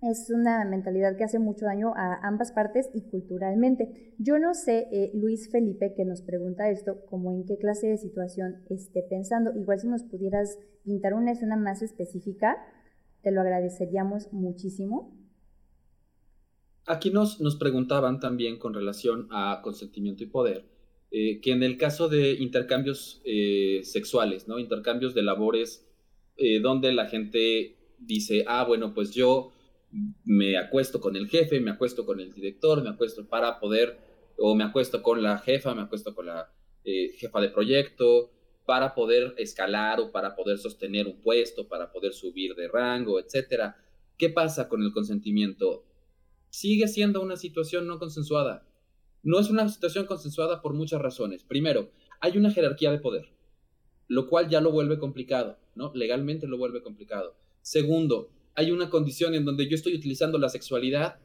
[0.00, 4.14] es una mentalidad que hace mucho daño a ambas partes y culturalmente.
[4.18, 7.98] Yo no sé, eh, Luis Felipe, que nos pregunta esto, como en qué clase de
[7.98, 9.52] situación esté pensando.
[9.54, 12.56] Igual si nos pudieras pintar una escena más específica,
[13.22, 15.12] te lo agradeceríamos muchísimo.
[16.86, 20.64] Aquí nos, nos preguntaban también con relación a consentimiento y poder,
[21.10, 24.58] eh, que en el caso de intercambios eh, sexuales, ¿no?
[24.58, 25.86] intercambios de labores,
[26.62, 29.52] donde la gente dice, ah, bueno, pues yo
[30.24, 33.98] me acuesto con el jefe, me acuesto con el director, me acuesto para poder,
[34.38, 36.50] o me acuesto con la jefa, me acuesto con la
[36.84, 38.30] eh, jefa de proyecto,
[38.66, 43.74] para poder escalar o para poder sostener un puesto, para poder subir de rango, etc.
[44.16, 45.84] ¿Qué pasa con el consentimiento?
[46.54, 48.64] Sigue siendo una situación no consensuada.
[49.24, 51.42] No es una situación consensuada por muchas razones.
[51.42, 51.90] Primero,
[52.20, 53.32] hay una jerarquía de poder,
[54.06, 55.90] lo cual ya lo vuelve complicado, ¿no?
[55.96, 57.34] Legalmente lo vuelve complicado.
[57.60, 61.18] Segundo, hay una condición en donde yo estoy utilizando la sexualidad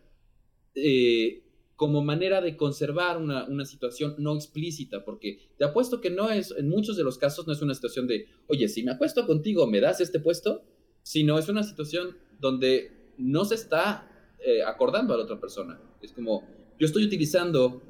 [0.74, 1.44] eh,
[1.76, 6.70] como manera de conservar una, situación no explícita, porque te apuesto que no es, en
[6.70, 9.80] muchos de los casos no es una situación de, oye, si me apuesto contigo, ¿me
[9.80, 10.64] das este puesto?
[11.04, 14.09] Sino es una situación donde no se está
[14.46, 15.80] eh, acordando a la otra persona.
[16.02, 16.44] Es como,
[16.80, 17.82] yo estoy utilizando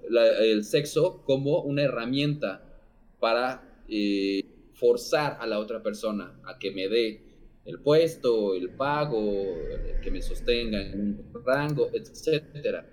[0.41, 2.63] el sexo como una herramienta
[3.19, 4.43] para eh,
[4.73, 7.21] forzar a la otra persona a que me dé
[7.65, 9.21] el puesto, el pago,
[10.01, 12.89] que me sostenga en un rango, etcétera.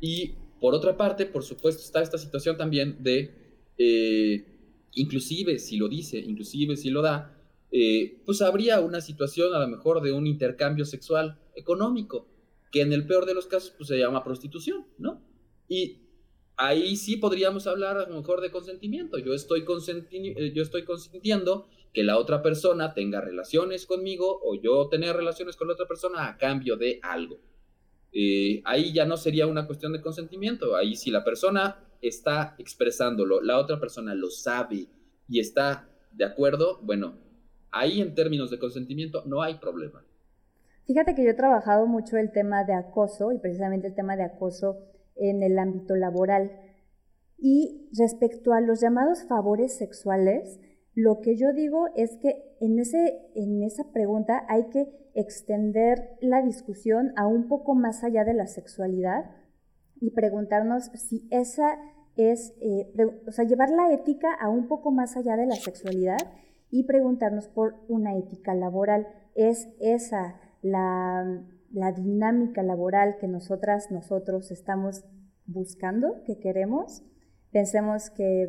[0.00, 3.30] Y por otra parte, por supuesto, está esta situación también de,
[3.78, 4.44] eh,
[4.92, 7.34] inclusive si lo dice, inclusive si lo da,
[7.70, 12.26] eh, pues habría una situación a lo mejor de un intercambio sexual económico,
[12.70, 15.22] que en el peor de los casos pues, se llama prostitución, ¿no?
[15.68, 16.08] Y
[16.56, 19.18] ahí sí podríamos hablar a lo mejor de consentimiento.
[19.18, 19.64] Yo estoy,
[20.12, 25.56] eh, yo estoy consintiendo que la otra persona tenga relaciones conmigo o yo tener relaciones
[25.56, 27.38] con la otra persona a cambio de algo.
[28.12, 33.42] Eh, ahí ya no sería una cuestión de consentimiento, ahí si la persona está expresándolo,
[33.42, 34.86] la otra persona lo sabe
[35.28, 37.18] y está de acuerdo, bueno,
[37.70, 40.04] ahí en términos de consentimiento no hay problema.
[40.88, 44.22] Fíjate que yo he trabajado mucho el tema de acoso y precisamente el tema de
[44.22, 44.78] acoso
[45.16, 46.50] en el ámbito laboral.
[47.36, 50.58] Y respecto a los llamados favores sexuales,
[50.94, 56.40] lo que yo digo es que en, ese, en esa pregunta hay que extender la
[56.40, 59.26] discusión a un poco más allá de la sexualidad
[60.00, 61.76] y preguntarnos si esa
[62.16, 62.90] es, eh,
[63.26, 66.32] o sea, llevar la ética a un poco más allá de la sexualidad
[66.70, 69.06] y preguntarnos por una ética laboral.
[69.34, 71.42] ¿Es esa la,
[71.96, 75.04] dinámica laboral que nosotras, nosotros estamos
[75.46, 77.02] buscando, que queremos?
[77.52, 78.48] Pensemos que,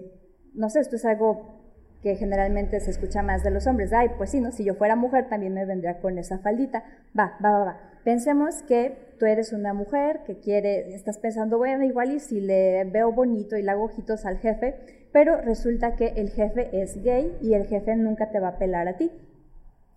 [0.54, 1.60] no sé, esto es algo
[2.02, 3.92] que generalmente se escucha más de los hombres.
[3.94, 4.52] Ay, pues sí, ¿no?
[4.52, 6.84] Si yo fuera mujer también me vendría con esa faldita.
[7.18, 7.90] Va, va, va, va.
[8.04, 12.86] Pensemos que tú eres una mujer que quiere, estás pensando, bueno, igual y si le
[12.86, 14.76] veo bonito y le hago ojitos al jefe,
[15.12, 18.88] pero resulta que el jefe es gay y el jefe nunca te va a pelar
[18.88, 19.12] a ti.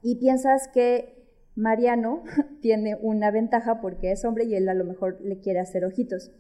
[0.03, 1.22] Y piensas que
[1.55, 2.23] Mariano
[2.61, 6.31] tiene una ventaja porque es hombre y él a lo mejor le quiere hacer ojitos.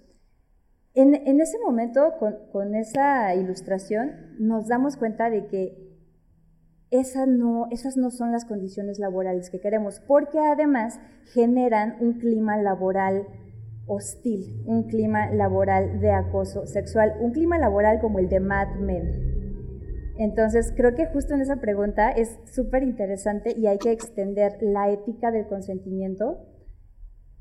[0.94, 2.12] En, ese momento,
[2.52, 5.90] con, esa ilustración, nos damos cuenta de que
[6.90, 11.00] esas no son las condiciones laborales que queremos, porque además
[11.32, 13.26] generan un clima laboral
[13.86, 19.31] hostil, un clima laboral de acoso sexual, un clima laboral como el de Mad Men.
[20.18, 24.90] Entonces, creo que justo en esa pregunta es súper interesante y hay que extender la
[24.90, 26.46] ética del consentimiento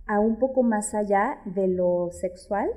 [0.08, 2.70] a un poco más allá de lo sexual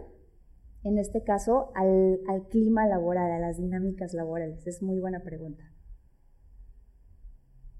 [0.84, 2.20] en este caso, al,
[2.50, 4.66] clima laboral, a las dinámicas laborales?
[4.66, 5.64] Es muy buena pregunta.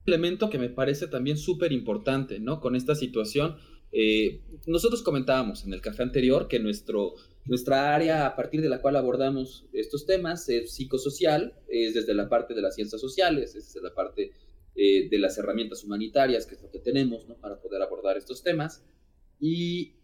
[0.07, 2.61] Un elemento que me parece también súper importante, ¿no?
[2.61, 3.57] Con esta situación,
[3.93, 7.13] eh, nosotros comentábamos en el café anterior que nuestro,
[7.47, 12.29] nuestra área a partir de la cual abordamos estos temas es psicosocial, es desde la
[12.29, 14.33] parte de las ciencias sociales, es desde la parte
[14.75, 17.37] eh, de las herramientas humanitarias, que es lo que tenemos, ¿no?
[17.37, 18.85] Para poder abordar estos temas.
[19.39, 19.95] Y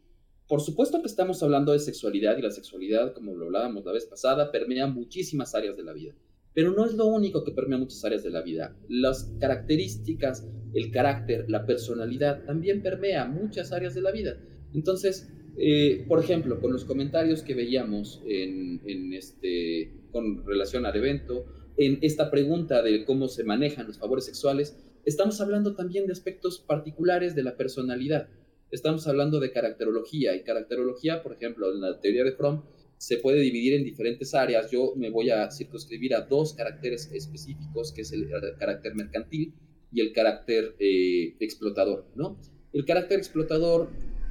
[0.47, 4.05] por supuesto que estamos hablando de sexualidad y la sexualidad, como lo hablábamos la vez
[4.07, 6.15] pasada, permea muchísimas áreas de la vida.
[6.53, 8.77] Pero no es lo único que permea muchas áreas de la vida.
[8.89, 14.39] Las características, el carácter, la personalidad también permea muchas áreas de la vida.
[14.75, 20.97] Entonces, eh, por ejemplo, con los comentarios que veíamos en, en este, con relación al
[20.97, 21.47] evento,
[21.77, 26.59] en esta pregunta de cómo se manejan los favores sexuales, estamos hablando también de aspectos
[26.59, 28.29] particulares de la personalidad
[28.71, 32.63] estamos hablando de caracterología y caracterología, por ejemplo, en la teoría de Fromm
[32.97, 34.71] se puede dividir en diferentes áreas.
[34.71, 38.29] Yo me voy a circunscribir a dos caracteres específicos, que es el,
[38.59, 39.55] carácter mercantil
[39.91, 42.39] y el carácter eh, explotador, ¿no?
[42.73, 43.89] El carácter explotador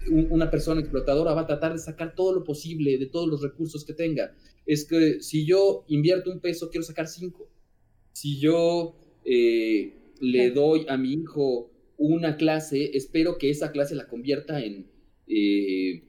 [0.07, 3.85] una persona explotadora va a tratar de sacar todo lo posible de todos los recursos
[3.85, 4.35] que tenga.
[4.65, 7.49] Es que si yo invierto un peso, quiero sacar cinco.
[8.13, 8.95] Si yo
[9.25, 14.87] eh, le doy a mi hijo una clase, espero que esa clase la convierta en
[15.27, 16.03] eh,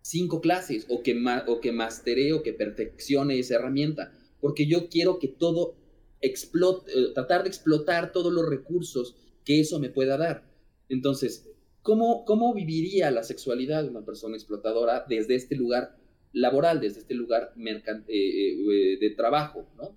[0.00, 5.18] cinco clases o que, o que mastere o que perfeccione esa herramienta, porque yo quiero
[5.18, 5.76] que todo
[6.20, 10.50] explote, eh, tratar de explotar todos los recursos que eso me pueda dar.
[10.88, 11.48] Entonces,
[11.88, 15.96] ¿cómo, cómo viviría la sexualidad de una persona explotadora desde este lugar
[16.34, 19.66] laboral, desde este lugar eh, de trabajo?
[19.78, 19.96] ¿no?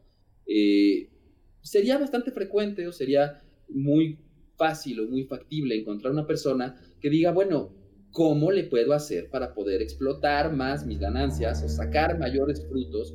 [1.61, 4.19] sería bastante frecuente o sería muy
[4.55, 7.73] fácil o muy factible encontrar una persona que diga, bueno,
[8.11, 13.13] ¿cómo le puedo hacer para poder explotar más mis ganancias o sacar mayores frutos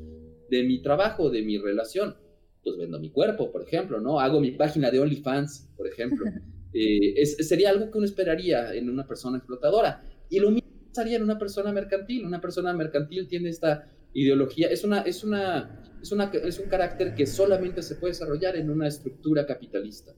[0.50, 2.14] de mi trabajo, de mi relación?
[2.62, 4.20] Pues vendo mi cuerpo, por ejemplo, ¿no?
[4.20, 6.26] Hago mi página de OnlyFans, por ejemplo.
[6.78, 10.02] Eh, sería algo que uno esperaría en una persona explotadora.
[10.28, 12.26] Y lo mismo pasaría en una persona mercantil.
[12.26, 17.14] Una persona mercantil tiene esta ideología, es, una, es, una, es, una, es un carácter
[17.14, 20.14] que solamente se puede desarrollar en una estructura capitalista.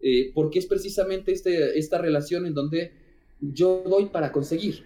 [0.00, 2.92] Eh, porque es precisamente este, esta relación en donde
[3.40, 4.82] yo doy para conseguir.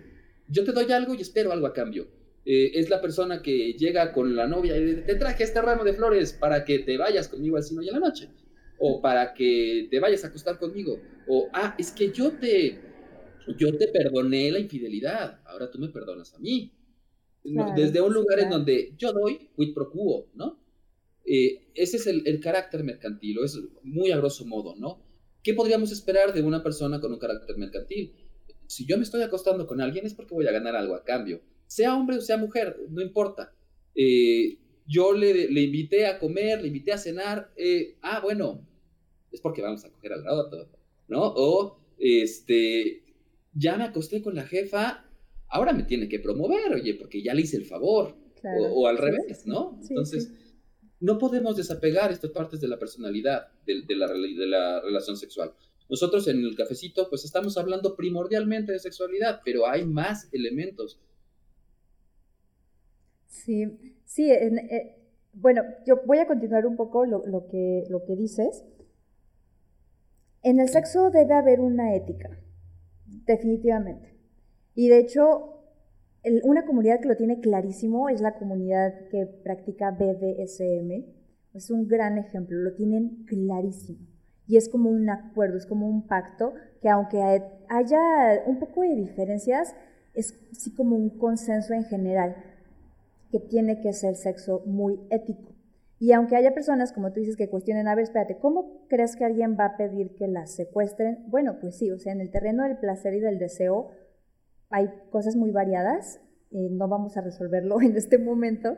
[0.49, 2.09] Yo te doy algo y espero algo a cambio.
[2.45, 5.95] Eh, es la persona que llega con la novia y te traje este ramo de
[5.95, 8.29] flores para que te vayas conmigo al cine y a la noche.
[8.79, 11.01] O para que te vayas a acostar conmigo.
[11.29, 12.81] O, ah, es que yo te,
[13.57, 16.73] yo te perdoné la infidelidad, ahora tú me perdonas a mí.
[17.77, 20.61] Desde un lugar en donde yo doy quid pro quo, ¿no?
[21.25, 25.03] Eh, ese es el, carácter mercantil, o es muy a grosso modo, ¿no?
[25.43, 28.15] ¿Qué podríamos esperar de una persona con un carácter mercantil?
[28.67, 31.43] Si yo me estoy acostando con alguien es porque voy a ganar algo a cambio,
[31.67, 33.53] sea hombre o sea mujer, no importa.
[33.95, 34.59] Eh,
[34.93, 38.67] yo le, le, invité a comer, le invité a cenar, eh, ah, bueno,
[39.31, 40.69] es porque vamos a coger al lado,
[41.09, 41.33] ¿no?
[41.35, 43.03] O, este,
[43.55, 45.07] ya me acosté con la jefa,
[45.49, 48.15] ahora me tiene que promover, oye, porque ya le hice el favor,
[48.45, 49.79] o, al revés, ¿no?
[49.89, 50.31] Entonces
[51.01, 55.55] no podemos desapegar estas partes de la personalidad, de, la, de, la, relación sexual.
[55.89, 61.01] Nosotros en el cafecito, pues estamos hablando primordialmente de sexualidad, pero hay más elementos.
[63.27, 63.67] Sí,
[64.13, 64.97] sí, eh,
[65.33, 68.65] bueno, yo voy a continuar un poco lo, que, lo que dices.
[70.43, 72.29] En el sexo debe haber una ética,
[73.27, 74.19] definitivamente.
[74.75, 75.61] Y de hecho,
[76.43, 81.05] una comunidad que lo tiene clarísimo es la comunidad que practica BDSM.
[81.55, 84.07] Es un gran ejemplo, lo tienen clarísimo.
[84.47, 87.23] Y es como un acuerdo, es como un pacto que aunque
[87.69, 89.75] haya un poco de diferencias,
[90.15, 92.37] es sí como un consenso en general
[93.33, 95.53] que tiene que ser sexo muy ético.
[95.99, 99.25] Y aunque haya personas, como tú dices, que cuestionen, a ver, espérate, ¿cómo crees que
[99.25, 101.25] alguien va a pedir que la secuestren?
[101.29, 103.89] Bueno, pues sí, o sea, en el terreno del placer y del deseo,
[104.69, 106.21] hay cosas muy variadas,
[106.51, 108.77] eh, no vamos a resolverlo en este momento,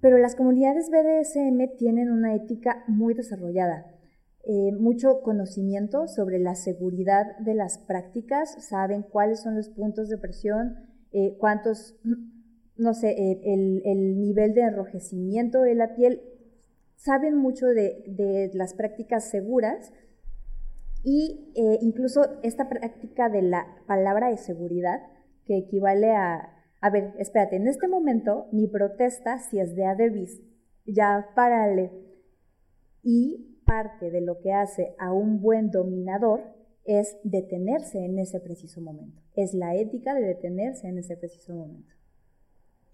[0.00, 3.92] pero las comunidades BDSM tienen una ética muy desarrollada,
[4.44, 10.18] eh, mucho conocimiento sobre la seguridad de las prácticas, saben cuáles son los puntos de
[10.18, 10.76] presión,
[11.10, 11.96] eh, cuántos,
[12.76, 13.14] no sé,
[13.44, 16.22] el, el, nivel de enrojecimiento de la piel,
[16.96, 19.92] saben mucho de, de las prácticas seguras
[21.08, 25.00] y eh, incluso esta práctica de la palabra de seguridad,
[25.44, 30.42] que equivale a, a ver, espérate, en este momento mi protesta, si es de Adebis,
[30.84, 31.92] ya párale.
[33.04, 36.42] Y parte de lo que hace a un buen dominador
[36.84, 39.22] es detenerse en ese preciso momento.
[39.34, 41.94] Es la ética de detenerse en ese preciso momento.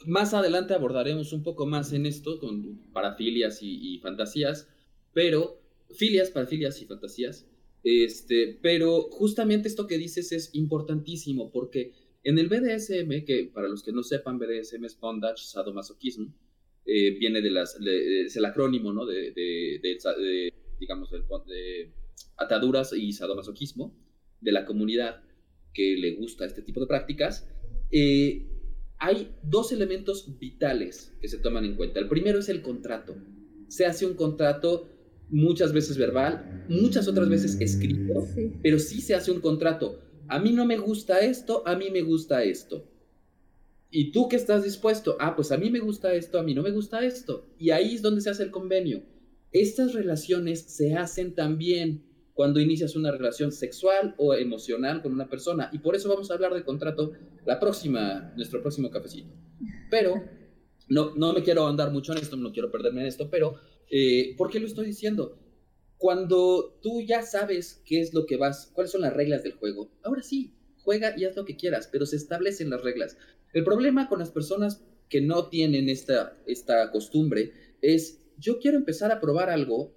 [0.07, 4.69] Más adelante abordaremos un poco más en esto con parafilias y, y fantasías,
[5.13, 7.47] pero filias, parafilias y fantasías,
[7.85, 11.93] este, pero justamente esto que dices es importantísimo porque
[12.25, 16.33] en el BDSM, que para los que no sepan, BDSM es bondage, sadomasoquismo,
[16.85, 19.07] eh, viene de las, es el acrónimo, ¿no?
[19.07, 21.93] De, de, digamos, de
[22.37, 23.97] ataduras y sadomasoquismo
[24.41, 25.23] de la comunidad
[25.75, 27.49] que le gusta este tipo de prácticas.
[27.91, 28.47] Eh,
[29.03, 31.99] hay dos elementos vitales que se toman en cuenta.
[31.99, 33.17] El primero es el contrato.
[33.67, 34.89] Se hace un contrato
[35.29, 38.29] muchas veces verbal, muchas otras veces escrito,
[38.63, 39.99] pero sí se hace un contrato.
[40.29, 42.89] A mí no me gusta esto, a mí me gusta esto.
[43.91, 45.17] ¿Y tú qué estás dispuesto?
[45.19, 47.49] Ah, pues a mí me gusta esto, a mí no me gusta esto.
[47.59, 49.03] Y ahí es donde se hace el convenio.
[49.51, 55.68] Estas relaciones se hacen también cuando inicias una relación sexual o emocional con una persona.
[55.72, 57.12] Y por eso vamos a hablar de contrato
[57.45, 59.35] la próxima, nuestro próximo cafecito.
[59.91, 60.22] Pero
[60.89, 63.61] no, no me quiero andar mucho en esto, no quiero perderme en esto, pero
[63.95, 65.39] eh, ¿Por qué lo estoy diciendo?
[65.99, 69.93] Cuando tú ya sabes qué es lo que vas, cuáles son las reglas del juego,
[70.03, 73.18] ahora sí, juega y haz lo que quieras, pero se establecen las reglas.
[73.53, 77.53] El problema con las personas que no tienen esta, esta costumbre
[77.83, 79.95] es, yo quiero empezar a probar algo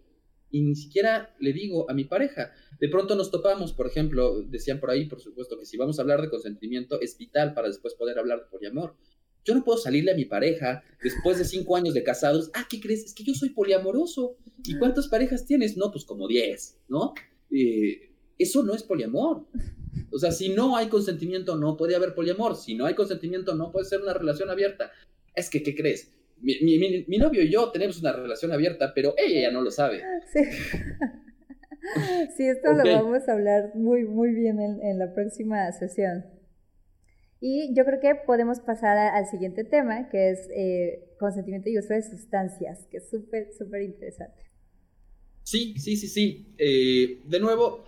[0.55, 2.53] y ni siquiera le digo a mi pareja.
[2.79, 6.01] De pronto nos topamos, por ejemplo, decían por ahí, por supuesto, que si vamos a
[6.01, 8.95] hablar de consentimiento es vital para después poder hablar de poliamor.
[9.43, 12.51] Yo no puedo salirle a mi pareja después de cinco años de casados.
[12.53, 13.03] Ah, ¿qué crees?
[13.03, 14.37] Es que yo soy poliamoroso.
[14.63, 15.75] ¿Y cuántas parejas tienes?
[15.75, 17.13] No, pues como diez, ¿no?
[17.51, 19.45] Eh, eso no es poliamor.
[20.09, 22.55] O sea, si no hay consentimiento, no puede haber poliamor.
[22.55, 24.89] Si no hay consentimiento, no puede ser una relación abierta.
[25.35, 26.15] Es que, ¿qué crees?
[26.41, 30.01] Mi, novio y yo tenemos una relación abierta, pero ella no lo sabe.
[30.31, 30.43] Sí.
[32.37, 36.25] sí, esto lo vamos a hablar muy, muy bien en, la próxima sesión.
[37.39, 41.93] Y yo creo que podemos pasar al siguiente tema, que es eh, consentimiento y uso
[41.93, 44.41] de sustancias, que es súper, súper interesante.
[45.43, 46.55] Sí, sí, sí, sí.
[46.57, 47.83] Eh, de nuevo,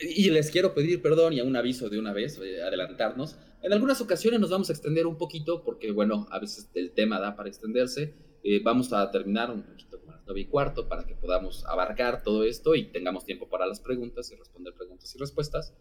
[0.00, 3.36] y les quiero pedir perdón y un aviso de una vez, eh, adelantarnos.
[3.62, 7.18] En algunas ocasiones nos vamos a extender un poquito porque, bueno, a veces el tema
[7.18, 8.14] da para extenderse.
[8.44, 12.22] Eh, vamos a terminar un poquito con las nueve y cuarto para que podamos abarcar
[12.22, 15.74] todo esto y tengamos tiempo para las preguntas y responder preguntas y respuestas.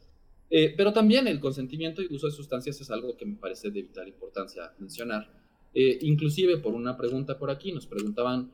[0.49, 3.81] Eh, pero también el consentimiento y uso de sustancias es algo que me parece de
[3.81, 5.29] vital importancia mencionar.
[5.73, 8.51] inclusive por una pregunta por aquí, nos preguntaban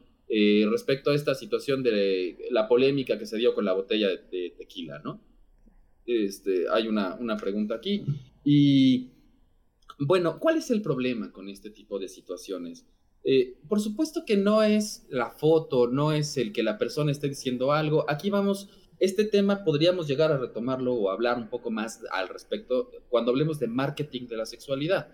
[0.69, 4.99] respecto a esta situación de la polémica que se dio con la botella de tequila,
[4.99, 5.21] ¿no?
[6.05, 8.03] Este, hay una, pregunta aquí.
[8.43, 9.11] Y
[9.99, 12.85] bueno, ¿cuál es el problema con este tipo de situaciones?
[13.23, 17.29] Eh, por supuesto que no es la foto, no es el que la persona esté
[17.29, 18.05] diciendo algo.
[18.09, 22.91] Aquí vamos, este tema podríamos llegar a retomarlo o hablar un poco más al respecto
[23.09, 25.07] cuando hablemos de marketing de la sexualidad,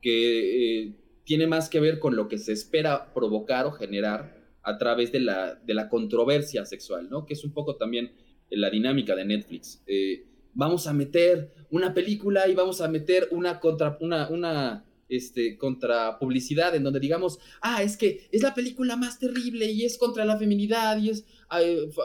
[0.00, 4.78] que eh, tiene más que ver con lo que se espera provocar o generar a
[4.78, 7.26] través de la, de la controversia sexual, ¿no?
[7.26, 8.12] Que es un poco también
[8.50, 9.82] la dinámica de Netflix.
[9.86, 10.24] Eh,
[10.54, 16.18] vamos a meter una película y vamos a meter una contra, una, una, este, contra
[16.18, 20.24] publicidad en donde digamos, ah, es que es la película más terrible y es contra
[20.24, 21.24] la feminidad y es,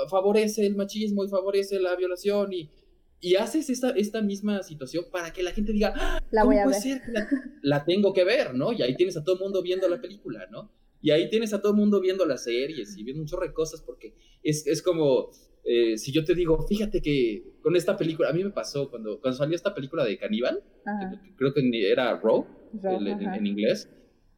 [0.09, 2.69] favorece el machismo y favorece la violación y,
[3.19, 6.63] y haces esta, esta misma situación para que la gente diga, ah, la voy a
[6.63, 6.83] puede ver?
[6.83, 7.01] ser
[7.61, 8.73] la, tengo que ver, ¿no?
[8.73, 10.71] Y ahí tienes a todo el mundo viendo la película, ¿no?
[11.01, 13.53] Y ahí tienes a todo el mundo viendo las series y viendo un chorro de
[13.53, 15.31] cosas porque es, es como,
[15.69, 19.19] eh, si yo te digo, fíjate que con esta película, a mí me pasó cuando,
[19.19, 20.63] cuando salió esta película de Caníbal,
[21.35, 22.47] creo que era Raw,
[22.83, 23.89] en, inglés,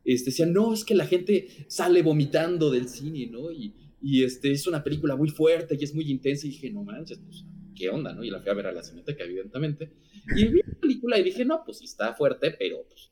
[0.03, 3.51] este, decían, no, es que la gente sale vomitando del cine, ¿no?
[3.51, 6.83] Y, y este, es una película muy fuerte y es muy intensa, y dije, no
[6.83, 8.23] manches, pues, ¿qué onda, no?
[8.23, 9.91] Y la fui a ver a la cineteca, evidentemente,
[10.35, 13.11] y vi la película y dije, no, pues está fuerte, pero pues,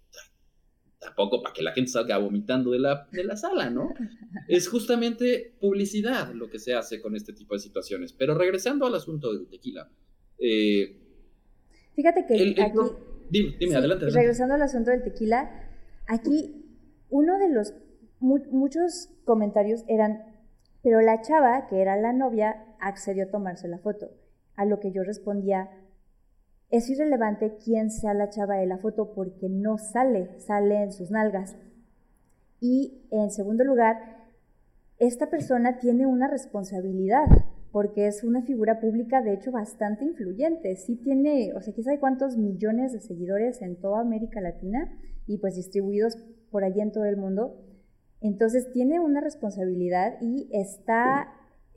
[1.00, 3.94] tampoco para que la gente salga vomitando de la, de la sala, ¿no?
[4.48, 8.14] Es justamente publicidad lo que se hace con este tipo de situaciones.
[8.14, 9.90] Pero regresando al asunto del tequila.
[10.40, 10.98] Eh,
[11.96, 12.80] Fíjate que aquí...
[13.30, 15.52] Dime, adelante, Regresando al asunto del tequila,
[16.08, 16.66] aquí
[17.10, 17.74] uno de los...
[18.20, 20.24] muchos comentarios eran,
[20.82, 24.12] pero la chava, que era la novia, accedió a tomarse la foto.
[24.56, 25.70] A lo que yo respondía,
[26.70, 31.12] es irrelevante quién sea la chava de la foto porque no sale, sale en sus
[31.12, 31.56] nalgas.
[32.60, 34.28] Y en segundo lugar,
[34.98, 37.28] esta persona tiene una responsabilidad
[37.72, 40.76] porque es una figura pública de hecho bastante influyente.
[40.76, 44.92] Sí tiene, o sea, quién sabe cuántos millones de seguidores en toda América Latina
[45.28, 46.18] y pues distribuidos
[46.50, 47.64] por allí en todo el mundo.
[48.20, 51.28] Entonces tiene una responsabilidad y está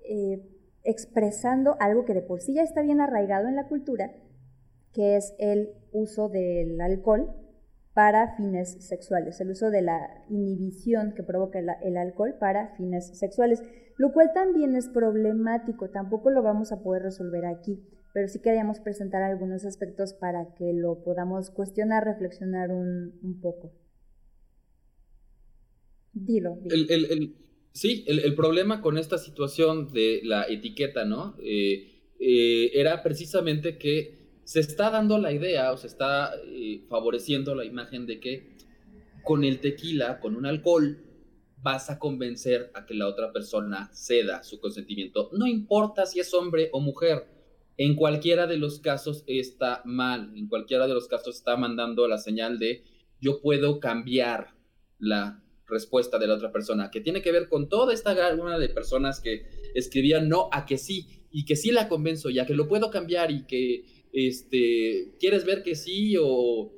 [0.08, 0.42] eh,
[0.82, 4.10] expresando algo que de por sí ya está bien arraigado en la cultura,
[4.92, 7.28] que es el uso del alcohol
[7.94, 13.62] para fines sexuales, el uso de la inhibición que provoca el, alcohol para fines sexuales,
[13.98, 17.80] lo cual también es problemático, tampoco lo vamos a poder resolver aquí,
[18.14, 23.72] pero sí queríamos presentar algunos aspectos para que lo podamos cuestionar, reflexionar un, poco.
[26.12, 26.58] Dilo.
[27.72, 31.36] sí, el, problema con esta situación de la etiqueta, ¿no?
[31.42, 34.19] Eh, eh, era precisamente que
[34.50, 38.56] se está dando la idea o se está eh, favoreciendo la imagen de que
[39.22, 40.98] con el tequila, con un alcohol,
[41.58, 45.30] vas a convencer a que la otra persona ceda su consentimiento.
[45.34, 47.28] No importa si es hombre o mujer.
[47.76, 50.32] En cualquiera de los casos está mal.
[50.36, 52.82] En cualquiera de los casos está mandando la señal de
[53.20, 54.56] yo puedo cambiar
[54.98, 58.68] la respuesta de la otra persona, que tiene que ver con toda esta gama de
[58.68, 59.46] personas que
[59.76, 62.90] escribían no a que sí y que sí la convenzo y a que lo puedo
[62.90, 66.16] cambiar y que este, ¿quieres ver que sí?
[66.20, 66.72] O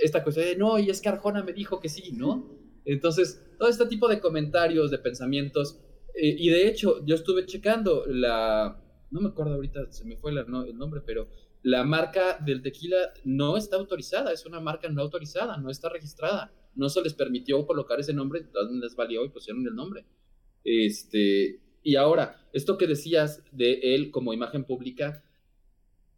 [0.00, 2.50] esta cuestión de, no, y es que Arjona me dijo que sí, ¿no?
[2.84, 5.80] Entonces, todo este tipo de comentarios, de pensamientos,
[6.14, 10.32] eh, y de hecho, yo estuve checando la, no me acuerdo ahorita, se me fue
[10.32, 11.28] el nombre, pero
[11.62, 16.52] la marca del tequila no está autorizada, es una marca no autorizada, no está registrada.
[16.76, 18.46] No se les permitió colocar ese nombre,
[18.80, 20.04] les valió y pusieron el nombre.
[20.62, 25.24] Este, y ahora, esto que decías de él como imagen pública,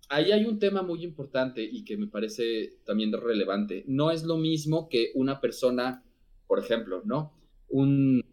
[0.08, 3.84] ahí hay un tema muy importante y que me parece también relevante.
[3.86, 6.04] No es lo mismo que una persona,
[6.46, 7.32] por ejemplo, ¿no?
[7.68, 8.24] Un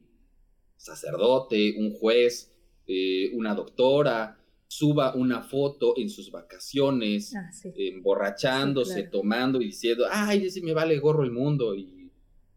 [0.78, 2.54] sacerdote, un juez,
[2.88, 10.50] eh, una doctora, suba una foto en sus vacaciones, ah, emborrachándose, tomando y diciendo, ay,
[10.50, 12.12] si me vale gorro el mundo y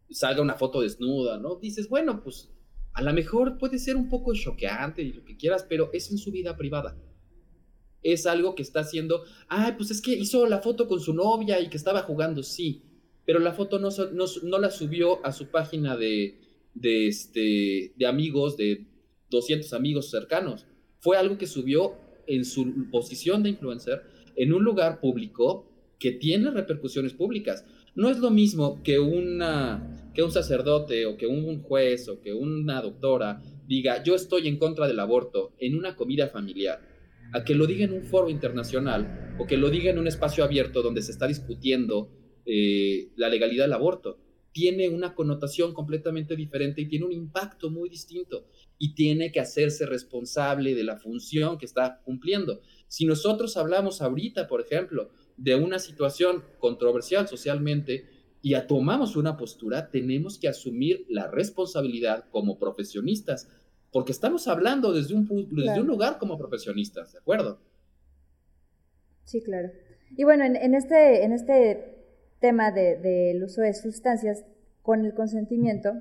[0.09, 1.55] salga una foto desnuda, ¿no?
[1.55, 2.49] Dices, bueno, pues
[2.93, 6.17] a lo mejor puede ser un poco choqueante y lo que quieras, pero es en
[6.17, 6.97] su vida privada.
[8.03, 11.59] Es algo que está haciendo, ay, pues es que hizo la foto con su novia
[11.59, 12.81] y que estaba jugando, sí,
[13.25, 16.39] pero la foto no, no, no la subió a su página de,
[16.73, 18.85] de, este, de amigos, de
[19.29, 20.65] 200 amigos cercanos
[20.99, 21.93] fue algo que subió
[22.27, 24.03] en su posición de influencer
[24.35, 25.65] en un lugar público
[25.97, 27.65] que tiene repercusiones públicas.
[27.95, 32.33] No es lo mismo que, una, que un sacerdote o que un juez o que
[32.33, 36.81] una doctora diga yo estoy en contra del aborto en una comida familiar,
[37.33, 40.43] a que lo diga en un foro internacional o que lo diga en un espacio
[40.43, 42.11] abierto donde se está discutiendo
[42.45, 44.19] eh, la legalidad del aborto.
[44.51, 48.47] Tiene una connotación completamente diferente y tiene un impacto muy distinto
[48.79, 52.61] y tiene que hacerse responsable de la función que está cumpliendo.
[52.87, 58.09] Si nosotros hablamos ahorita, por ejemplo, de una situación controversial socialmente
[58.41, 63.47] y tomamos una postura, tenemos que asumir la responsabilidad como profesionistas,
[63.91, 67.59] porque estamos hablando desde un, desde un lugar como profesionistas, ¿de acuerdo?
[69.25, 69.69] Sí, claro.
[70.15, 71.97] Y bueno, en, este, en este
[72.39, 74.45] tema del uso de sustancias
[74.81, 75.93] con el consentimiento,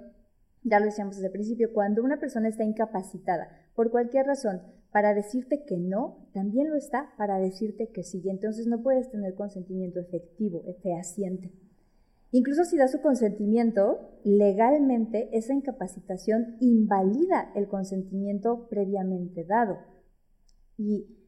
[0.63, 5.15] ya lo decíamos desde el principio, cuando una persona está incapacitada por cualquier razón para
[5.15, 8.23] decirte que no, también lo está para decirte que sí.
[8.27, 11.53] entonces no puedes tener consentimiento efectivo, fehaciente.
[12.31, 19.79] Incluso si da su consentimiento, legalmente esa incapacitación invalida el consentimiento previamente dado.
[20.77, 21.19] Y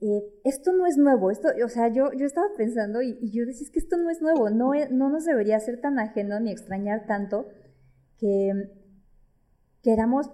[0.00, 3.64] eh, esto no es nuevo, esto, o sea, yo, yo estaba pensando y, yo decía,
[3.64, 7.06] es que esto no es nuevo, no, no nos debería ser tan ajeno ni extrañar
[7.06, 7.46] tanto
[8.18, 8.52] que
[9.82, 10.30] queramos,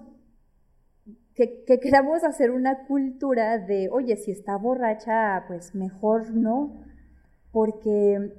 [1.34, 6.82] que, queramos hacer una cultura de, oye, si está borracha, pues mejor no,
[7.52, 8.32] porque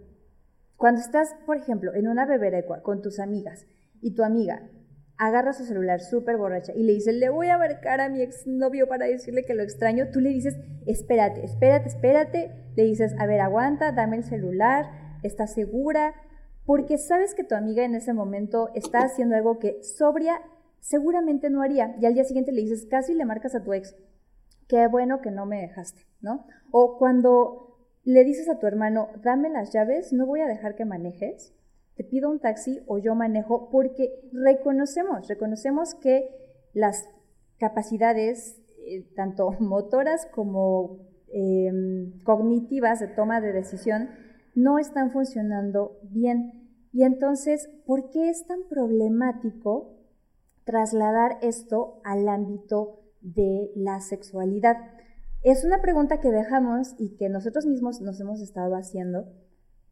[0.77, 3.65] cuando estás, por ejemplo, en una bebera con tus amigas
[4.01, 4.69] y tu amiga
[5.17, 8.87] agarra su celular súper borracha y le dice, le voy a marcar a mi exnovio
[8.87, 13.39] para decirle que lo extraño, tú le dices, espérate, espérate, espérate, le dices, a ver,
[13.39, 14.85] aguanta, dame el celular,
[15.21, 16.13] ¿estás segura?
[16.65, 20.41] Porque sabes que tu amiga en ese momento está haciendo algo que sobria
[20.79, 21.95] seguramente no haría.
[22.01, 23.95] Y al día siguiente le dices, casi le marcas a tu ex,
[24.67, 26.45] qué bueno que no me dejaste, ¿no?
[26.71, 27.72] O cuando
[28.03, 31.53] le dices a tu hermano, dame las llaves, no voy a dejar que manejes,
[31.95, 36.27] te pido un taxi o yo manejo, porque reconocemos, reconocemos que
[36.73, 37.07] las
[37.57, 40.99] capacidades, eh, tanto motoras como
[41.31, 44.09] em, cognitivas de toma de decisión,
[44.55, 46.69] no están funcionando bien.
[46.91, 49.97] Y entonces, ¿por qué es tan problemático
[50.63, 54.77] trasladar esto al ámbito de la sexualidad?
[55.43, 59.25] Es una pregunta que dejamos y que nosotros mismos nos hemos estado haciendo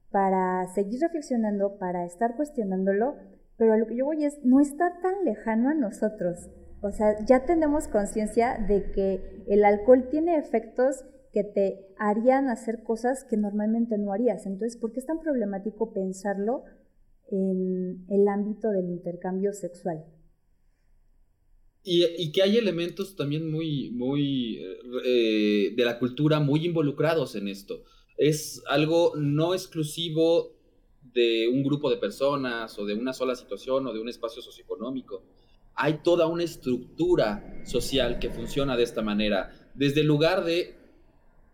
[0.09, 3.17] para seguir reflexionando, para estar cuestionándolo,
[3.57, 6.49] pero a lo que yo voy es, no está tan lejano a nosotros.
[6.81, 12.83] O sea, ya tenemos conciencia de que el alcohol tiene efectos que te harían hacer
[12.83, 14.45] cosas que normalmente no harías.
[14.45, 16.63] Entonces, ¿por qué es tan problemático pensarlo
[17.29, 20.05] en el ámbito del intercambio sexual?
[21.83, 24.59] Y, que hay elementos también muy, muy
[25.03, 27.83] eh, de la cultura muy involucrados en esto.
[28.17, 30.55] Es algo no exclusivo
[31.01, 35.23] de un grupo de personas o de una sola situación o de un espacio socioeconómico.
[35.73, 39.71] Hay toda una estructura social que funciona de esta manera.
[39.73, 40.75] Desde el lugar de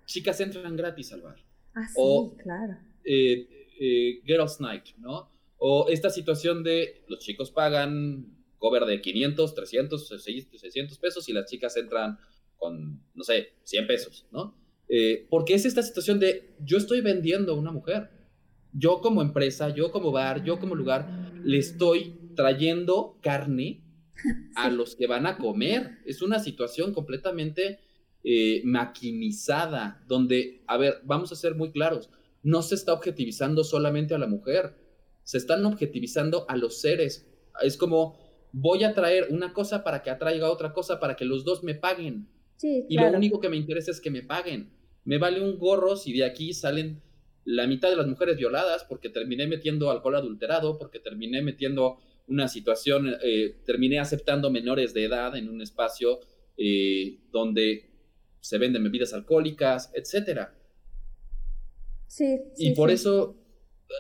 [0.06, 1.38] chicas entran gratis al bar.
[1.74, 2.78] Ah, sí, claro.
[3.04, 3.48] Eh,
[3.80, 5.30] eh, Girls Night, ¿no?
[5.60, 11.50] O esta situación de los chicos pagan cover de 500, 300, 600 pesos y las
[11.50, 12.18] chicas entran
[12.58, 14.56] con, no sé, 100 pesos, ¿no?
[14.90, 18.10] Eh, porque es esta situación de yo estoy vendiendo a una mujer.
[18.74, 23.84] Yo como empresa, yo como bar, yo como lugar, le estoy trayendo carne
[24.56, 26.00] a los que van a comer.
[26.06, 27.80] Es una situación completamente
[28.24, 32.10] eh, maquinizada, donde, a ver, vamos a ser muy claros,
[32.44, 34.76] no se está objetivizando solamente a la mujer,
[35.24, 37.28] se están objetivizando a los seres.
[37.62, 38.20] Es como
[38.52, 41.76] voy a traer una cosa para que atraiga otra cosa para que los dos me
[41.76, 42.28] paguen.
[42.62, 44.72] y lo único que me interesa es que me paguen.
[45.04, 47.02] me vale un gorro si de aquí salen
[47.46, 52.50] la mitad de las mujeres violadas porque terminé metiendo alcohol adulterado, porque terminé metiendo una
[52.50, 56.20] situación, eh, terminé aceptando menores de edad en un espacio
[56.58, 57.90] eh, donde
[58.42, 60.54] se venden bebidas alcohólicas, etcétera.
[62.08, 63.38] Sí, Y por eso,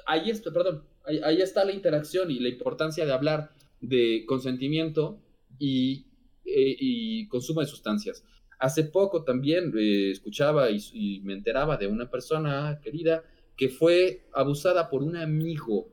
[0.05, 0.83] ahí está, perdón,
[1.23, 3.51] ahí, está la interacción y la importancia de hablar
[3.81, 5.21] de consentimiento
[5.59, 6.07] y,
[6.45, 8.23] eh, y consumo de sustancias.
[8.59, 13.23] Hace poco también escuchaba y me enteraba de una persona querida
[13.55, 15.89] que fue abusada por un amigo,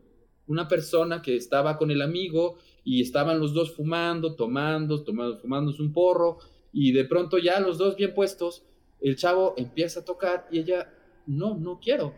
[0.47, 5.83] una persona que estaba con el amigo y estaban los dos fumando, tomando, tomando, fumándose
[5.83, 6.39] un porro
[6.73, 8.65] y de pronto ya los dos bien puestos,
[9.01, 10.93] el chavo empieza a tocar y ella,
[11.27, 12.15] no, no quiero.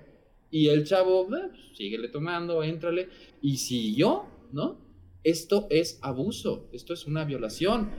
[0.51, 3.09] Y el chavo, eh, síguele tomando, éntrale
[3.43, 4.86] y siguió, ¿no?
[5.27, 7.91] Esto es abuso, esto es una violación.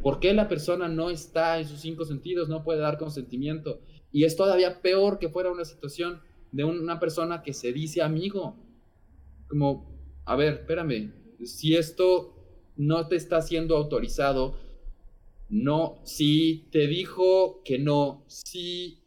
[0.00, 3.80] ¿Por qué la persona no está en sus cinco sentidos, no puede dar consentimiento?
[4.12, 6.20] Y es todavía peor que fuera una situación
[6.52, 8.54] de una persona que se dice amigo.
[9.48, 9.90] Como,
[10.24, 11.12] a ver, espérame,
[11.42, 12.36] si esto
[12.76, 14.56] no te está siendo autorizado,
[15.48, 19.00] no, si te dijo que no, si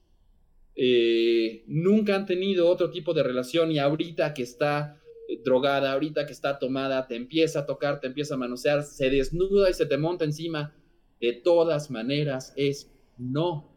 [0.76, 5.01] eh, nunca han tenido otro tipo de relación y ahorita que está
[5.44, 9.70] drogada, ahorita que está tomada, te empieza a tocar, te empieza a manosear, se desnuda
[9.70, 10.74] y se te monta encima,
[11.20, 13.72] de todas maneras es no.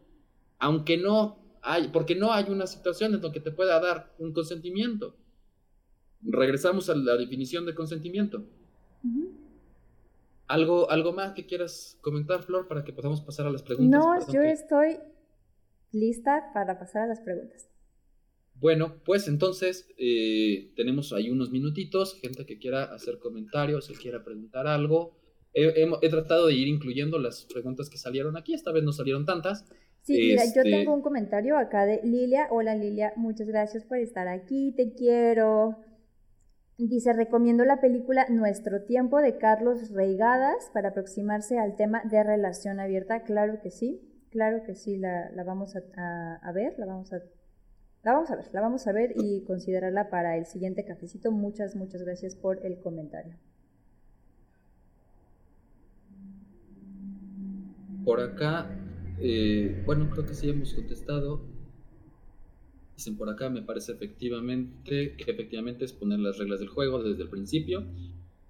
[0.59, 1.45] Aunque no
[1.91, 5.15] porque no hay una situación en donde te pueda dar un consentimiento.
[6.21, 8.45] Regresamos a la definición de consentimiento.
[10.47, 13.99] ¿Algo, ¿Algo más que quieras comentar, Flor, para que podamos pasar a las preguntas?
[13.99, 14.99] No, yo estoy
[15.91, 17.67] lista para pasar a las preguntas.
[18.55, 24.23] Bueno, pues entonces eh, tenemos ahí unos minutitos, gente que quiera hacer comentarios, que quiera
[24.23, 25.17] preguntar algo.
[25.53, 29.65] he, tratado de ir incluyendo las preguntas que salieron aquí, esta vez no salieron tantas,
[30.05, 32.47] Sí, mira, yo tengo este un comentario acá de Lilia.
[32.51, 35.79] Hola Lilia, muchas gracias por estar aquí, te quiero.
[36.77, 42.79] Dice, recomiendo la película Nuestro Tiempo de Carlos Reigadas para aproximarse al tema de relación
[42.79, 43.23] abierta.
[43.23, 43.99] Claro que sí,
[44.29, 47.23] claro que sí, la, vamos a, a, ver, la vamos a,
[48.05, 51.31] la vamos a ver, la vamos a ver y considerarla para el siguiente cafecito.
[51.31, 53.35] Muchas, muchas gracias por el comentario.
[58.05, 58.69] Por acá
[59.19, 61.41] eh, bueno, creo que sí hemos contestado.
[62.95, 67.23] Dicen por acá, me parece efectivamente que efectivamente es poner las reglas del juego desde
[67.23, 67.85] el principio.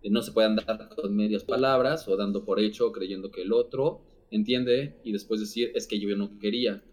[0.02, 3.54] Eh, no se pueden dar con medias palabras o dando por hecho creyendo que el
[3.54, 4.02] otro
[4.32, 6.84] entiende y después decir es que yo no quería.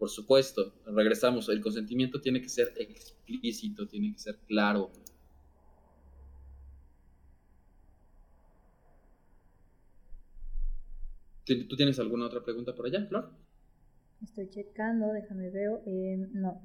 [0.00, 4.90] Por supuesto, regresamos, el consentimiento tiene que ser explícito, tiene que ser claro,
[11.68, 13.28] ¿Tú tienes alguna otra pregunta por allá, Flor?
[14.22, 15.80] Estoy checando, déjame ver.
[15.84, 16.62] Eh, no.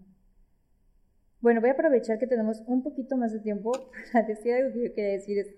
[1.42, 3.72] Bueno, voy a aprovechar que tenemos un poquito más de tiempo
[4.14, 5.40] para decir algo que yo quería decir.
[5.40, 5.56] Es,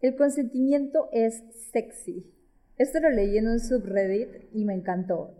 [0.00, 1.42] el consentimiento es
[1.72, 2.32] sexy.
[2.78, 5.39] Esto lo leí en un subreddit y me encantó.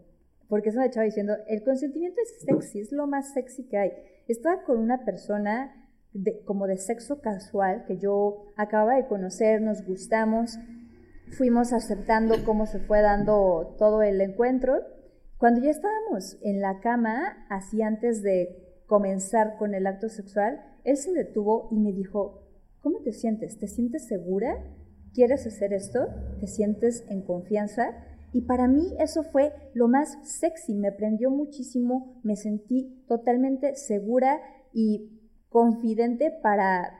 [0.50, 3.92] Porque es una chava diciendo, el consentimiento es sexy, es lo más sexy que hay.
[4.26, 5.88] Estaba con una persona
[6.44, 10.58] como de sexo casual que yo acababa de conocer, nos gustamos,
[11.30, 14.80] fuimos aceptando cómo se fue dando todo el encuentro.
[15.38, 20.96] Cuando ya estábamos en la cama, así antes de comenzar con el acto sexual, él
[20.96, 22.42] se detuvo y me dijo,
[22.80, 23.56] ¿cómo te sientes?
[23.60, 24.58] ¿Te sientes segura?
[25.14, 26.08] ¿Quieres hacer esto?
[26.40, 27.94] ¿Te sientes en confianza?
[28.32, 34.40] Y para mí eso fue lo más sexy, me prendió muchísimo, me sentí totalmente segura
[34.72, 36.92] y confidente para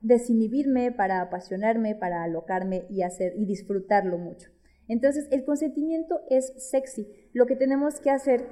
[0.00, 4.50] desinhibirme, para apasionarme, para alocarme y hacer y disfrutarlo mucho.
[4.86, 7.06] Entonces, el consentimiento es sexy.
[7.32, 8.46] Lo que tenemos que hacer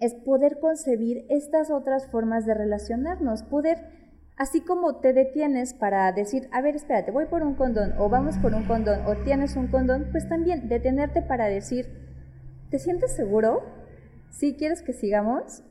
[0.00, 3.78] es poder concebir estas otras formas de relacionarnos, poder,
[4.40, 8.38] así como te detienes para decir, a ver, espérate, voy por un condón, o vamos
[8.38, 11.84] por un condón, o tienes un condón, pues también detenerte para decir,
[12.70, 13.60] ¿te sientes seguro?
[14.30, 15.62] ¿Sí quieres que sigamos?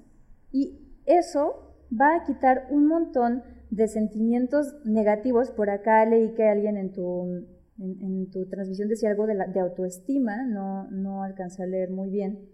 [0.52, 3.42] Y eso va a quitar un montón
[3.72, 5.50] de sentimientos negativos.
[5.50, 7.48] Por acá leí que alguien en tu,
[7.80, 12.12] en, tu transmisión decía algo de, la, de autoestima, no, no alcancé a leer muy
[12.12, 12.48] bien.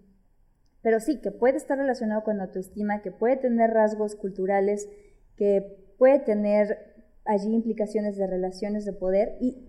[0.81, 4.87] Pero sí, que puede estar relacionado con autoestima, que puede tener rasgos culturales,
[5.35, 6.77] que puede tener
[7.25, 9.67] allí implicaciones de relaciones de poder y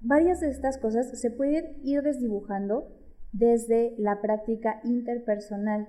[0.00, 2.88] varias de estas cosas se pueden ir desdibujando
[3.32, 5.88] desde la práctica interpersonal.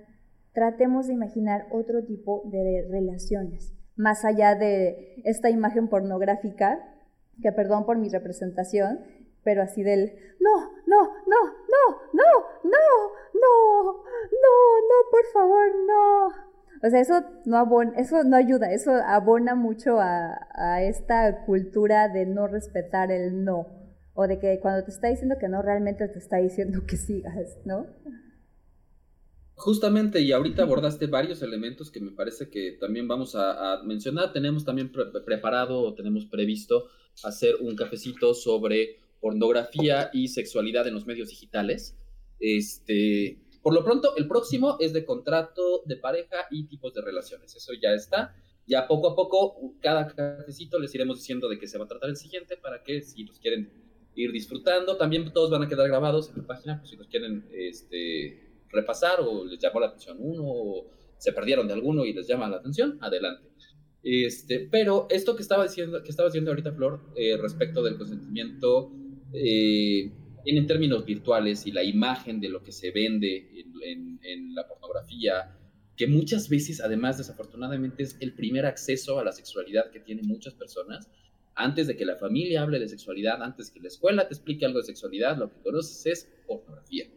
[0.53, 6.79] Tratemos de imaginar otro tipo de relaciones más allá de esta imagen pornográfica,
[7.41, 8.99] que perdón por mi representación,
[9.43, 14.53] pero así del, no, no, no, no, no, no, no, no,
[14.89, 16.52] no, por favor, no.
[16.83, 17.65] O sea, eso no,
[17.95, 23.67] eso no ayuda, eso abona mucho a, a esta cultura de no respetar el no,
[24.13, 27.57] o de que cuando te está diciendo que no, realmente te está diciendo que sigas,
[27.65, 27.87] ¿no?
[29.55, 34.33] Justamente, y ahorita abordaste varios elementos que me parece que también vamos a, mencionar.
[34.33, 34.91] Tenemos también
[35.25, 36.87] preparado o tenemos previsto
[37.23, 41.95] hacer un cafecito sobre pornografía y sexualidad en los medios digitales.
[42.39, 47.55] Este, por lo pronto, el próximo es de contrato de pareja y tipos de relaciones.
[47.55, 48.35] Eso ya está.
[48.67, 52.09] Ya poco a poco, cada cafecito les iremos diciendo de qué se va a tratar
[52.09, 53.71] el siguiente para que si los quieren
[54.15, 57.45] ir disfrutando, también todos van a quedar grabados en la página, pues si los quieren
[57.51, 62.27] este, repasar o les llamó la atención uno o se perdieron de alguno y les
[62.27, 63.49] llama la atención, adelante.
[64.03, 68.91] Este, pero esto que estaba diciendo, que estaba diciendo ahorita Flor eh, respecto del consentimiento
[69.31, 70.11] eh,
[70.45, 75.57] en términos virtuales y la imagen de lo que se vende en, en, la pornografía,
[75.95, 80.53] que muchas veces, además, desafortunadamente, es el primer acceso a la sexualidad que tienen muchas
[80.53, 81.09] personas.
[81.55, 84.79] Antes de que la familia hable de sexualidad, antes que la escuela te explique algo
[84.79, 87.07] de sexualidad, lo que conoces es pornografía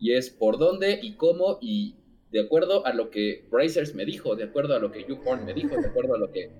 [0.00, 1.94] y es por dónde y cómo y
[2.32, 5.52] de acuerdo a lo que Brazers me dijo, de acuerdo a lo que YouPorn me
[5.52, 6.50] dijo, de acuerdo a lo que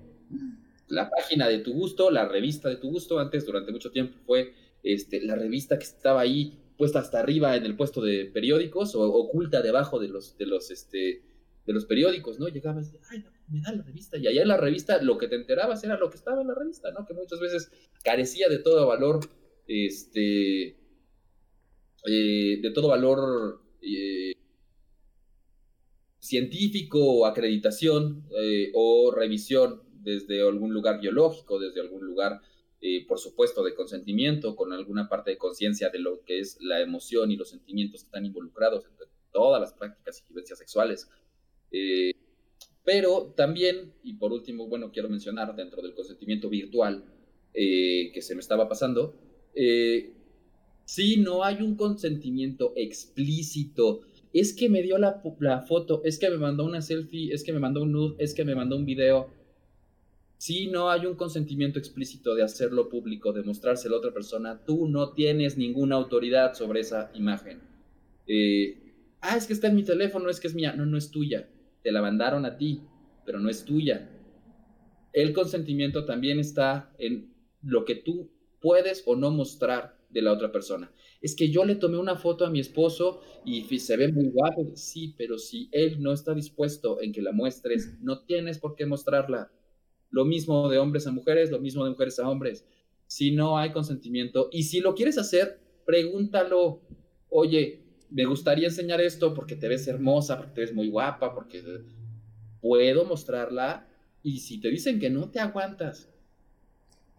[0.87, 4.53] la página de tu gusto, la revista de tu gusto, antes durante mucho tiempo fue
[4.83, 9.01] este, la revista que estaba ahí puesta hasta arriba en el puesto de periódicos o
[9.01, 11.21] oculta debajo de los, de los, este,
[11.65, 12.47] de los periódicos, ¿no?
[12.47, 15.83] Llegabas, ay, me da la revista, y allá en la revista lo que te enterabas
[15.83, 17.05] era lo que estaba en la revista, ¿no?
[17.05, 17.71] Que muchas veces
[18.03, 19.19] carecía de todo valor,
[19.67, 20.69] este,
[22.07, 24.33] eh, de todo valor eh,
[26.19, 32.41] científico acreditación eh, o revisión desde algún lugar biológico, desde algún lugar,
[33.07, 37.31] por supuesto, de consentimiento, con alguna parte de conciencia de lo que es la emoción
[37.31, 38.91] y los sentimientos que están involucrados en
[39.31, 41.09] todas las prácticas y vivencias sexuales.
[42.83, 47.05] pero también, y por último, bueno, quiero mencionar dentro del consentimiento virtual
[47.53, 49.15] que se me estaba pasando,
[50.91, 54.01] si no hay un consentimiento explícito.
[54.33, 55.21] Es que me dio la,
[55.65, 58.43] foto, es que me mandó una selfie, es que me mandó un nude, es que
[58.43, 59.29] me mandó un video.
[60.41, 64.87] Si no hay un consentimiento explícito de hacerlo público, de mostrárselo a otra persona, tú
[64.87, 67.61] no tienes ninguna autoridad sobre esa imagen.
[68.25, 70.73] Eh, ah, es que está en mi teléfono, es que es mía.
[70.73, 71.47] No, no es tuya.
[71.83, 72.81] Te la mandaron a ti,
[73.23, 74.09] pero no es tuya.
[75.13, 80.51] El consentimiento también está en lo que tú puedes o no mostrar de la otra
[80.51, 80.91] persona.
[81.21, 84.71] Es que yo le tomé una foto a mi esposo y se ve muy guapo.
[84.73, 88.87] Sí, pero si él no está dispuesto en que la muestres, no tienes por qué
[88.87, 89.51] mostrarla.
[90.11, 92.65] Lo mismo de hombres a mujeres, lo mismo de mujeres a hombres.
[93.07, 96.81] Si no hay consentimiento y si lo quieres hacer, pregúntalo.
[97.29, 101.63] Oye, me gustaría enseñar esto porque te ves hermosa, porque te ves muy guapa, porque
[102.61, 103.87] puedo mostrarla.
[104.23, 106.11] Y si te dicen que no, te aguantas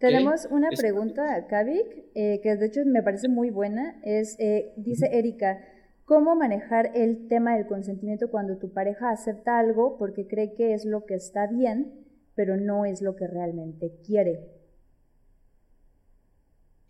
[0.03, 4.01] tenemos una pregunta a Kavik, eh, que de hecho me parece muy buena.
[4.03, 5.63] Es, eh, dice Erika,
[6.03, 10.83] ¿cómo manejar el tema del consentimiento cuando tu pareja acepta algo porque cree que es
[10.83, 12.02] lo que está bien,
[12.35, 14.49] pero no es lo que realmente quiere?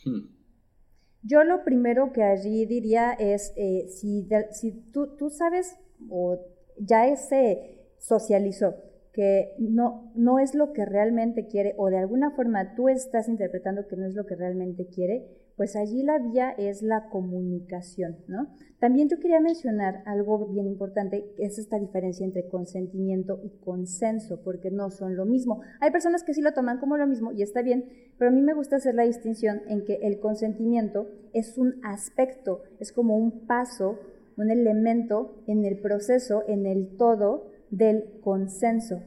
[0.03, 0.33] Hmm.
[1.23, 5.77] Yo lo primero que allí diría es, eh, si, si tú, tú sabes
[6.09, 6.39] o
[6.77, 8.75] ya se socializó
[9.13, 13.87] que no, no es lo que realmente quiere o de alguna forma tú estás interpretando
[13.87, 18.47] que no es lo que realmente quiere, pues allí la vía es la comunicación, ¿no?
[18.79, 24.41] También yo quería mencionar algo bien importante, que es esta diferencia entre consentimiento y consenso,
[24.43, 25.61] porque no son lo mismo.
[25.79, 27.85] Hay personas que sí lo toman como lo mismo y está bien,
[28.17, 32.63] pero a mí me gusta hacer la distinción en que el consentimiento es un aspecto,
[32.79, 33.99] es como un paso,
[34.37, 39.01] un elemento en el proceso, en el todo del consenso.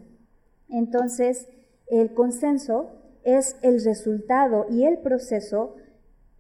[0.68, 1.48] Entonces,
[1.88, 2.90] el consenso
[3.24, 5.74] es el resultado y el proceso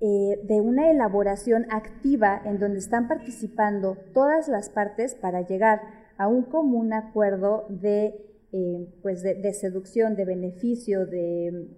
[0.00, 5.80] eh, de una elaboración activa en donde están participando todas las partes para llegar
[6.18, 8.14] a un común acuerdo de,
[8.52, 11.68] eh, pues de, seducción, de beneficio, de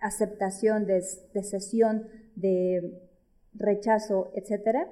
[0.00, 1.02] aceptación, de,
[1.32, 2.06] de cesión,
[2.36, 3.00] de
[3.54, 4.86] rechazo, etc.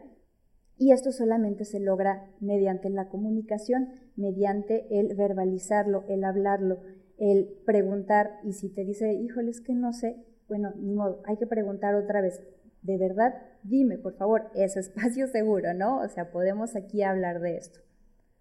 [0.77, 6.81] Y esto solamente se logra mediante la comunicación mediante el verbalizarlo, el hablarlo,
[7.19, 8.41] el preguntar.
[8.45, 10.17] Y si te dice, híjole, es que no sé,
[10.49, 12.43] bueno, ni modo, hay que preguntar otra vez.
[12.83, 16.01] De verdad, dime, por favor, es espacio seguro, ¿no?
[16.01, 17.81] O sea, podemos aquí hablar de esto.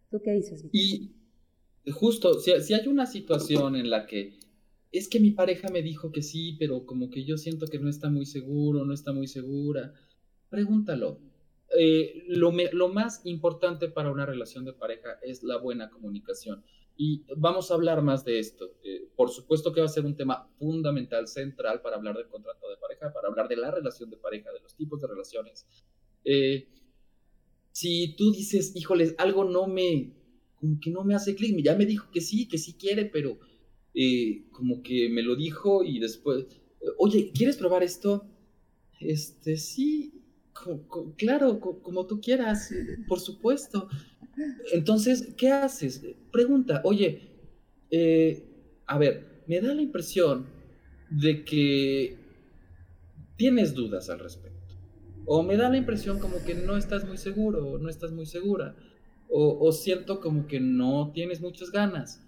[0.09, 0.65] ¿Tú qué dices?
[0.71, 1.13] Y
[1.91, 4.39] justo, si, hay una situación en la que
[4.91, 7.89] es que mi pareja me dijo que sí, pero como que yo siento que no
[7.89, 9.93] está muy seguro, no está muy segura.
[10.49, 11.19] Pregúntalo.
[11.79, 12.51] Eh, lo
[12.89, 16.65] más importante para una relación de pareja es la buena comunicación.
[17.03, 18.75] Y vamos a hablar más de esto.
[18.83, 22.69] Eh, por supuesto que va a ser un tema fundamental, central para hablar del contrato
[22.69, 25.65] de pareja, para hablar de la relación de pareja, de los tipos de relaciones.
[26.23, 26.67] Eh,
[27.71, 30.13] si tú dices, híjoles, algo no me,
[30.53, 33.39] como que no me hace clic, ya me dijo que sí, que sí quiere, pero
[33.95, 36.45] eh, como que me lo dijo y después,
[36.99, 38.27] oye, ¿quieres probar esto?
[38.99, 40.20] Este, sí,
[41.17, 42.73] claro, como tú quieras,
[43.07, 43.87] por supuesto.
[44.73, 46.01] Entonces, ¿qué haces?
[46.31, 47.29] Pregunta, oye,
[47.89, 48.45] eh,
[48.85, 50.45] a ver, me da la impresión
[51.09, 52.17] de que
[53.35, 54.75] tienes dudas al respecto.
[55.25, 58.25] O me da la impresión como que no estás muy seguro, o no estás muy
[58.25, 58.75] segura.
[59.33, 62.21] O, siento como que no tienes muchas ganas.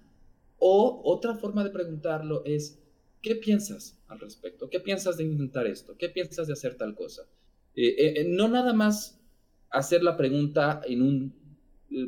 [0.58, 2.82] O otra forma de preguntarlo es,
[3.22, 4.70] ¿qué piensas al respecto?
[4.70, 5.98] ¿Qué piensas de intentar esto?
[5.98, 7.24] ¿Qué piensas de hacer tal cosa?
[7.76, 9.20] Eh, eh, no nada más
[9.70, 11.44] hacer la pregunta en un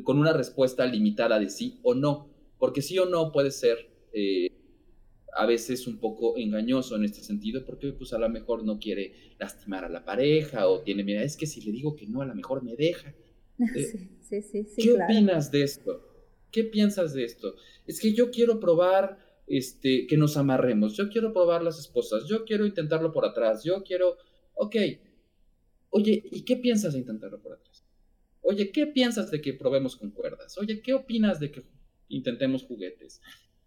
[0.02, 4.50] con una respuesta limitada de sí o no, porque sí o no puede ser eh,
[5.34, 9.34] a veces un poco engañoso en este sentido, porque pues a lo mejor no quiere
[9.38, 12.26] lastimar a la pareja o tiene miedo, es que si le digo que no, a
[12.26, 13.14] lo mejor me deja.
[13.74, 16.02] sí, sí, sí, ¿Qué opinas de esto?
[16.50, 17.54] ¿Qué piensas de esto?
[17.86, 22.44] Es que yo quiero probar este, que nos amarremos, yo quiero probar las esposas, yo
[22.44, 24.16] quiero intentarlo por atrás, yo quiero,
[24.54, 24.74] ok,
[25.90, 27.84] oye, ¿y qué piensas de intentarlo por atrás?
[28.42, 30.56] Oye, ¿qué piensas de que probemos con cuerdas?
[30.58, 31.64] Oye, ¿qué opinas de que
[32.08, 33.20] intentemos juguetes?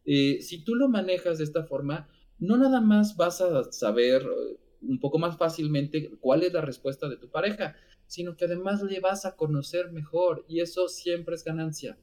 [0.05, 4.59] Eh, si tú lo manejas de esta forma, no nada más vas a saber eh,
[4.81, 7.75] un poco más fácilmente cuál es la respuesta de tu pareja,
[8.07, 11.97] sino que además le vas a conocer mejor y eso siempre es ganancia.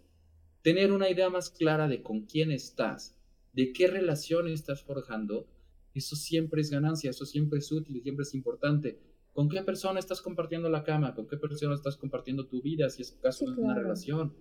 [0.63, 3.17] Tener una idea más clara de con quién estás,
[3.55, 5.49] de qué relación estás forjando,
[5.95, 9.01] eso siempre es ganancia, eso siempre es útil, siempre es importante
[9.37, 11.15] ¿Con qué persona estás compartiendo la cama?
[11.15, 12.89] ¿Con qué persona estás compartiendo tu vida?
[12.89, 14.33] Si es caso de una relación.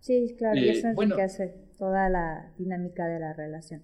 [0.00, 3.82] Sí, claro, y eh, eso enriquece toda la dinámica de la relación.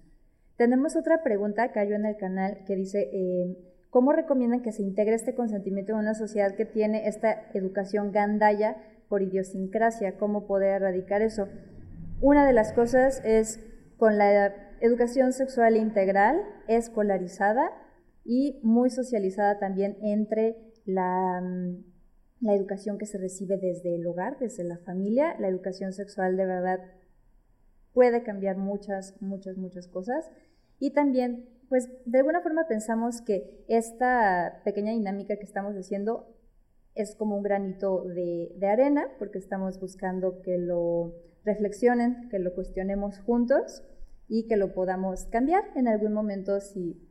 [0.57, 3.57] Tenemos otra pregunta, cayó en el canal, que dice, eh,
[3.91, 8.75] ¿cómo recomiendan que se integre este consentimiento en una sociedad que tiene esta educación gandaya
[9.07, 10.17] por idiosincrasia?
[10.17, 11.47] ¿Cómo poder erradicar eso?
[12.21, 13.63] Una de las cosas es
[13.97, 17.69] con la educación sexual integral, escolarizada,
[18.25, 21.83] y muy socializada también entre la, mm,
[22.41, 25.35] la educación que se recibe desde el hogar, desde la familia.
[25.39, 26.79] La educación sexual de verdad
[27.93, 30.29] puede cambiar muchas, muchas, muchas cosas.
[30.79, 36.35] Y también, pues de alguna forma pensamos que esta pequeña dinámica que estamos haciendo
[36.95, 41.13] es como un granito de, de, arena, porque estamos buscando que lo
[41.43, 43.83] reflexionen, que lo cuestionemos juntos
[44.27, 47.08] y que lo podamos cambiar en algún momento si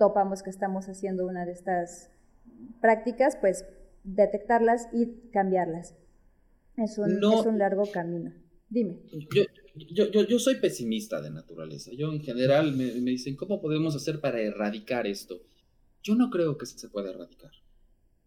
[0.00, 2.10] topamos que estamos haciendo una de estas
[2.80, 3.66] prácticas, pues
[4.02, 5.94] detectarlas y cambiarlas.
[6.78, 8.32] Es un, es un largo camino.
[8.70, 8.96] Dime.
[9.92, 11.90] Yo, yo, yo, soy pesimista de naturaleza.
[11.94, 15.42] Yo en general me, me, dicen, ¿cómo podemos hacer para erradicar esto?
[16.02, 17.50] Yo no creo que se pueda erradicar.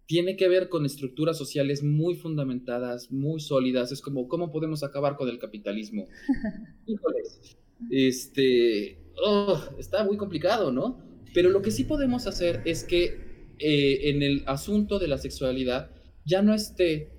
[0.06, 3.92] Tiene que ver con estructuras sociales muy fundamentadas, muy sólidas.
[3.92, 6.08] Es como, ¿cómo podemos acabar con el capitalismo?
[6.86, 7.58] Híjoles,
[7.90, 11.13] este, oh, está muy complicado, ¿no?
[11.34, 15.92] Pero lo que sí podemos hacer es que eh, en el asunto de la sexualidad
[16.26, 17.12] ya no esté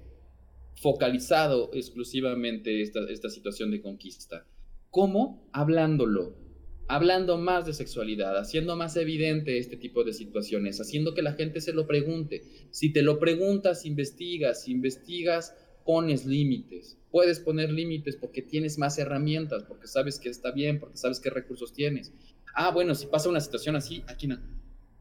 [0.77, 4.47] focalizado exclusivamente esta, esta situación de conquista.
[4.91, 5.49] ¿Cómo?
[5.53, 6.37] Hablándolo,
[6.89, 11.61] hablando más de sexualidad, haciendo más evidente este tipo de situaciones, haciendo que la gente
[11.61, 12.43] se lo pregunte.
[12.71, 16.99] Si te lo preguntas, investigas, investigas, pones límites.
[17.11, 21.31] Puedes poner límites porque tienes más herramientas, porque sabes que está bien, porque sabes qué
[21.31, 22.13] recursos tienes
[22.55, 24.39] ah, bueno, si pasa una situación así, ¿a quién,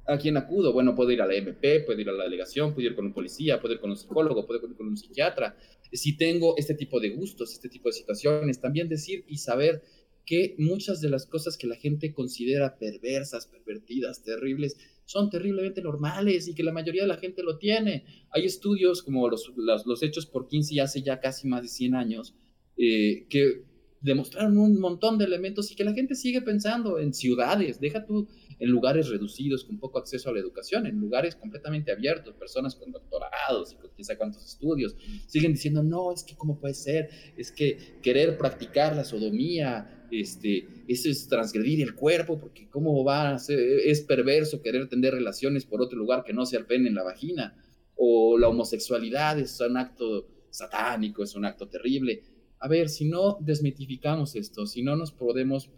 [0.05, 0.73] ¿a quién acudo?
[0.73, 3.13] Bueno, puedo ir a la MP, puedo ir a la delegación, puedo ir con un
[3.13, 5.55] policía, puedo ir con un psicólogo, puedo ir con un psiquiatra.
[5.91, 9.83] Si tengo este tipo de gustos, este tipo de situaciones, también decir y saber
[10.25, 16.47] que muchas de las cosas que la gente considera perversas, pervertidas, terribles, son terriblemente normales
[16.47, 18.05] y que la mayoría de la gente lo tiene.
[18.31, 22.35] Hay estudios como los, los, hechos por Kinsey hace ya casi más de 100 años,
[22.77, 23.63] eh, que
[24.03, 28.27] demostraron un montón de elementos y que la gente sigue pensando en ciudades, deja tú
[28.59, 32.91] en lugares reducidos con poco acceso a la educación, en lugares completamente abiertos, personas con
[32.91, 37.09] doctorados y con quién sabe cuántos estudios, siguen diciendo, no, es que cómo puede ser,
[37.37, 43.39] es que querer practicar la sodomía, este, es transgredir el cuerpo, porque cómo va a
[43.39, 46.95] ser, es perverso querer tener relaciones por otro lugar que no sea el pene en
[46.95, 47.57] la vagina,
[47.95, 52.21] o la homosexualidad es un acto satánico, es un acto terrible
[52.63, 55.69] a ver, si no desmitificamos esto, si no nos podemos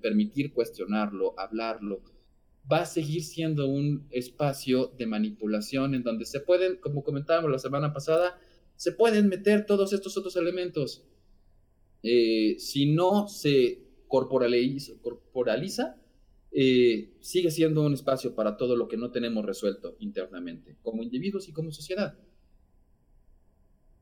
[0.00, 2.00] permitir cuestionarlo, hablarlo,
[2.70, 7.58] va a seguir siendo un espacio de manipulación en donde se pueden, como comentábamos la
[7.58, 8.40] semana pasada,
[8.74, 11.04] se pueden meter todos estos otros elementos.
[12.02, 16.00] Eh, si no se corporaliza, corporaliza
[16.52, 21.50] eh, sigue siendo un espacio para todo lo que no tenemos resuelto internamente, como individuos
[21.50, 22.18] y como sociedad.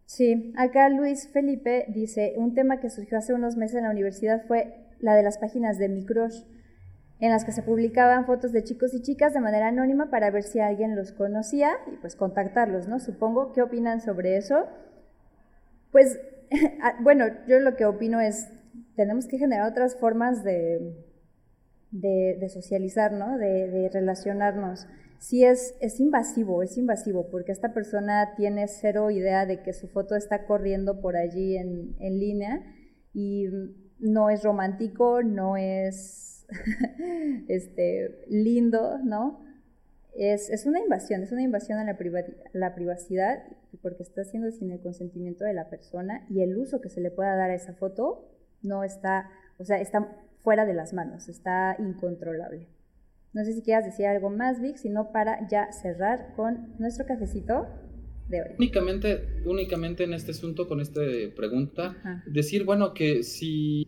[0.09, 4.43] Sí, acá Luis Felipe dice, un tema que surgió hace unos meses en la universidad
[4.47, 6.45] fue la de las páginas de Microsh,
[7.21, 10.45] en las que se publicaban fotos de chicos y chicas de manera anónima para ver
[10.45, 13.01] si alguien los conocía y pues contactarlos, ¿no?
[13.01, 14.67] Supongo, ¿qué opinan sobre eso?
[15.93, 16.19] Pues,
[16.83, 18.49] ah, bueno, yo lo que opino es,
[18.97, 21.05] tenemos que generar otras formas de,
[21.91, 23.37] de, socializar, ¿no?
[23.37, 24.87] De, de relacionarnos
[25.19, 29.89] sí es, es invasivo, es invasivo, porque esta persona tiene cero idea de que su
[29.89, 32.65] foto está corriendo por allí en, en línea
[33.13, 33.47] y
[33.99, 36.47] no es romántico, no es
[37.49, 39.45] este, lindo, ¿no?
[40.15, 41.97] Es, es, una invasión, es una invasión a la,
[42.53, 43.45] la privacidad
[43.83, 47.11] porque está haciendo sin el consentimiento de la persona y el uso que se le
[47.11, 48.29] pueda dar a esa foto
[48.63, 50.09] no está, o sea, está
[50.41, 52.67] fuera de las manos, está incontrolable.
[53.39, 57.69] No sé si quieras decir algo más, Vic, sino para ya cerrar con nuestro cafecito
[58.27, 58.49] de hoy.
[58.59, 61.03] Únicamente, únicamente en este asunto, con esta
[61.37, 63.87] pregunta, decir, bueno, que si...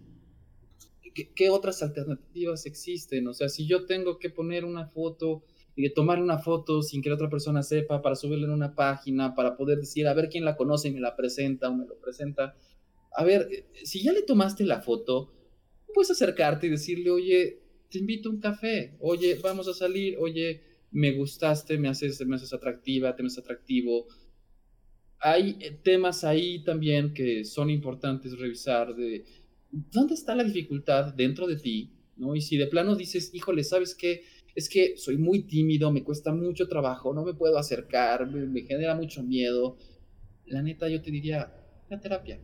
[1.35, 3.27] ¿Qué otras alternativas existen?
[3.27, 5.43] O sea, si yo tengo que poner una foto
[5.95, 9.57] tomar una foto sin que la otra persona sepa para subirla en una página, para
[9.57, 12.55] poder decir, a ver quién la conoce y me la presenta o me lo presenta.
[13.13, 15.33] A ver, eh, si ya le tomaste la foto,
[15.93, 17.60] puedes acercarte y decirle, oye,
[17.91, 20.63] te invito a un café, oye, vamos a salir, oye,
[20.93, 24.07] me gustaste, me haces, me haces atractiva, te me haces atractivo.
[25.19, 29.25] Hay eh, temas ahí también que son importantes revisar de
[29.71, 32.35] dónde está la dificultad dentro de ti, ¿no?
[32.35, 34.23] Y si de plano dices, híjole, ¿sabes qué?
[34.55, 38.63] Es que soy muy tímido, me cuesta mucho trabajo, no me puedo acercar, me, me
[38.63, 39.77] genera mucho miedo.
[40.47, 41.53] La neta, yo te diría,
[41.89, 42.41] la terapia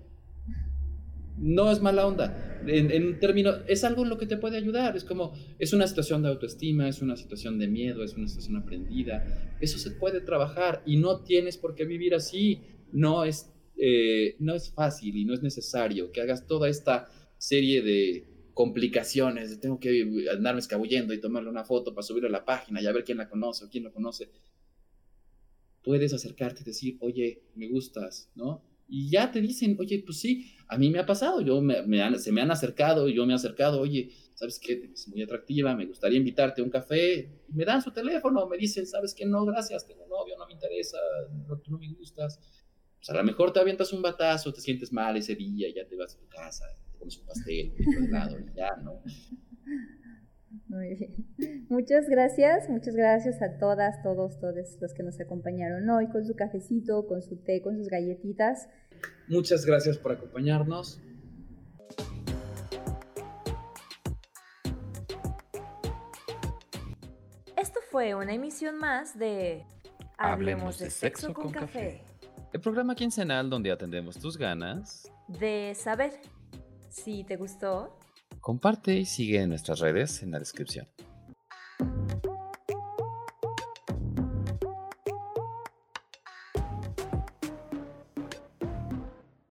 [1.38, 2.62] no es mala onda.
[2.66, 4.96] En, un término, es algo en lo que te puede ayudar.
[4.96, 8.56] Es como, es una situación de autoestima, es una situación de miedo, es una situación
[8.56, 9.56] aprendida.
[9.60, 12.60] Eso se puede trabajar y no tienes por qué vivir así.
[12.92, 17.08] No es, eh, no es fácil y no es necesario que hagas toda esta
[17.38, 19.60] serie de complicaciones.
[19.60, 22.92] tengo que andarme escabullendo y tomarle una foto para subirla a la página y a
[22.92, 24.30] ver quién la conoce o quién lo conoce.
[25.82, 28.64] Puedes acercarte y decir, oye, me gustas, ¿no?
[28.88, 31.60] Y ya te dicen, oye, pues sí, a mí me ha pasado, yo
[32.18, 34.90] se me han acercado, yo me he acercado, oye, ¿sabes qué?
[34.92, 37.30] Es muy atractiva, me gustaría invitarte a un café.
[37.48, 39.24] Y me dan su teléfono, me dicen, ¿sabes qué?
[39.26, 40.98] No, gracias, tengo novio, no me interesa,
[41.48, 42.38] no, me gustas.
[42.98, 45.96] Pues a lo mejor te avientas un batazo, te sientes mal ese día, ya te
[45.96, 49.02] vas a tu casa, te comes un pastel, un y ya, ¿no?
[50.68, 51.66] Muy bien.
[51.68, 56.34] Muchas gracias, muchas gracias a todas, todos, todos los que nos acompañaron hoy con su
[56.34, 58.68] cafecito, con su té, con sus galletitas.
[59.28, 61.00] Muchas gracias por acompañarnos.
[67.56, 69.64] Esto fue una emisión más de
[70.18, 72.02] Hablemos de, sexo, con, café.
[72.52, 76.12] El programa quincenal donde atendemos tus ganas de saber.
[76.88, 77.98] Si te gustó,
[78.46, 80.86] Comparte y sigue en nuestras redes en la descripción.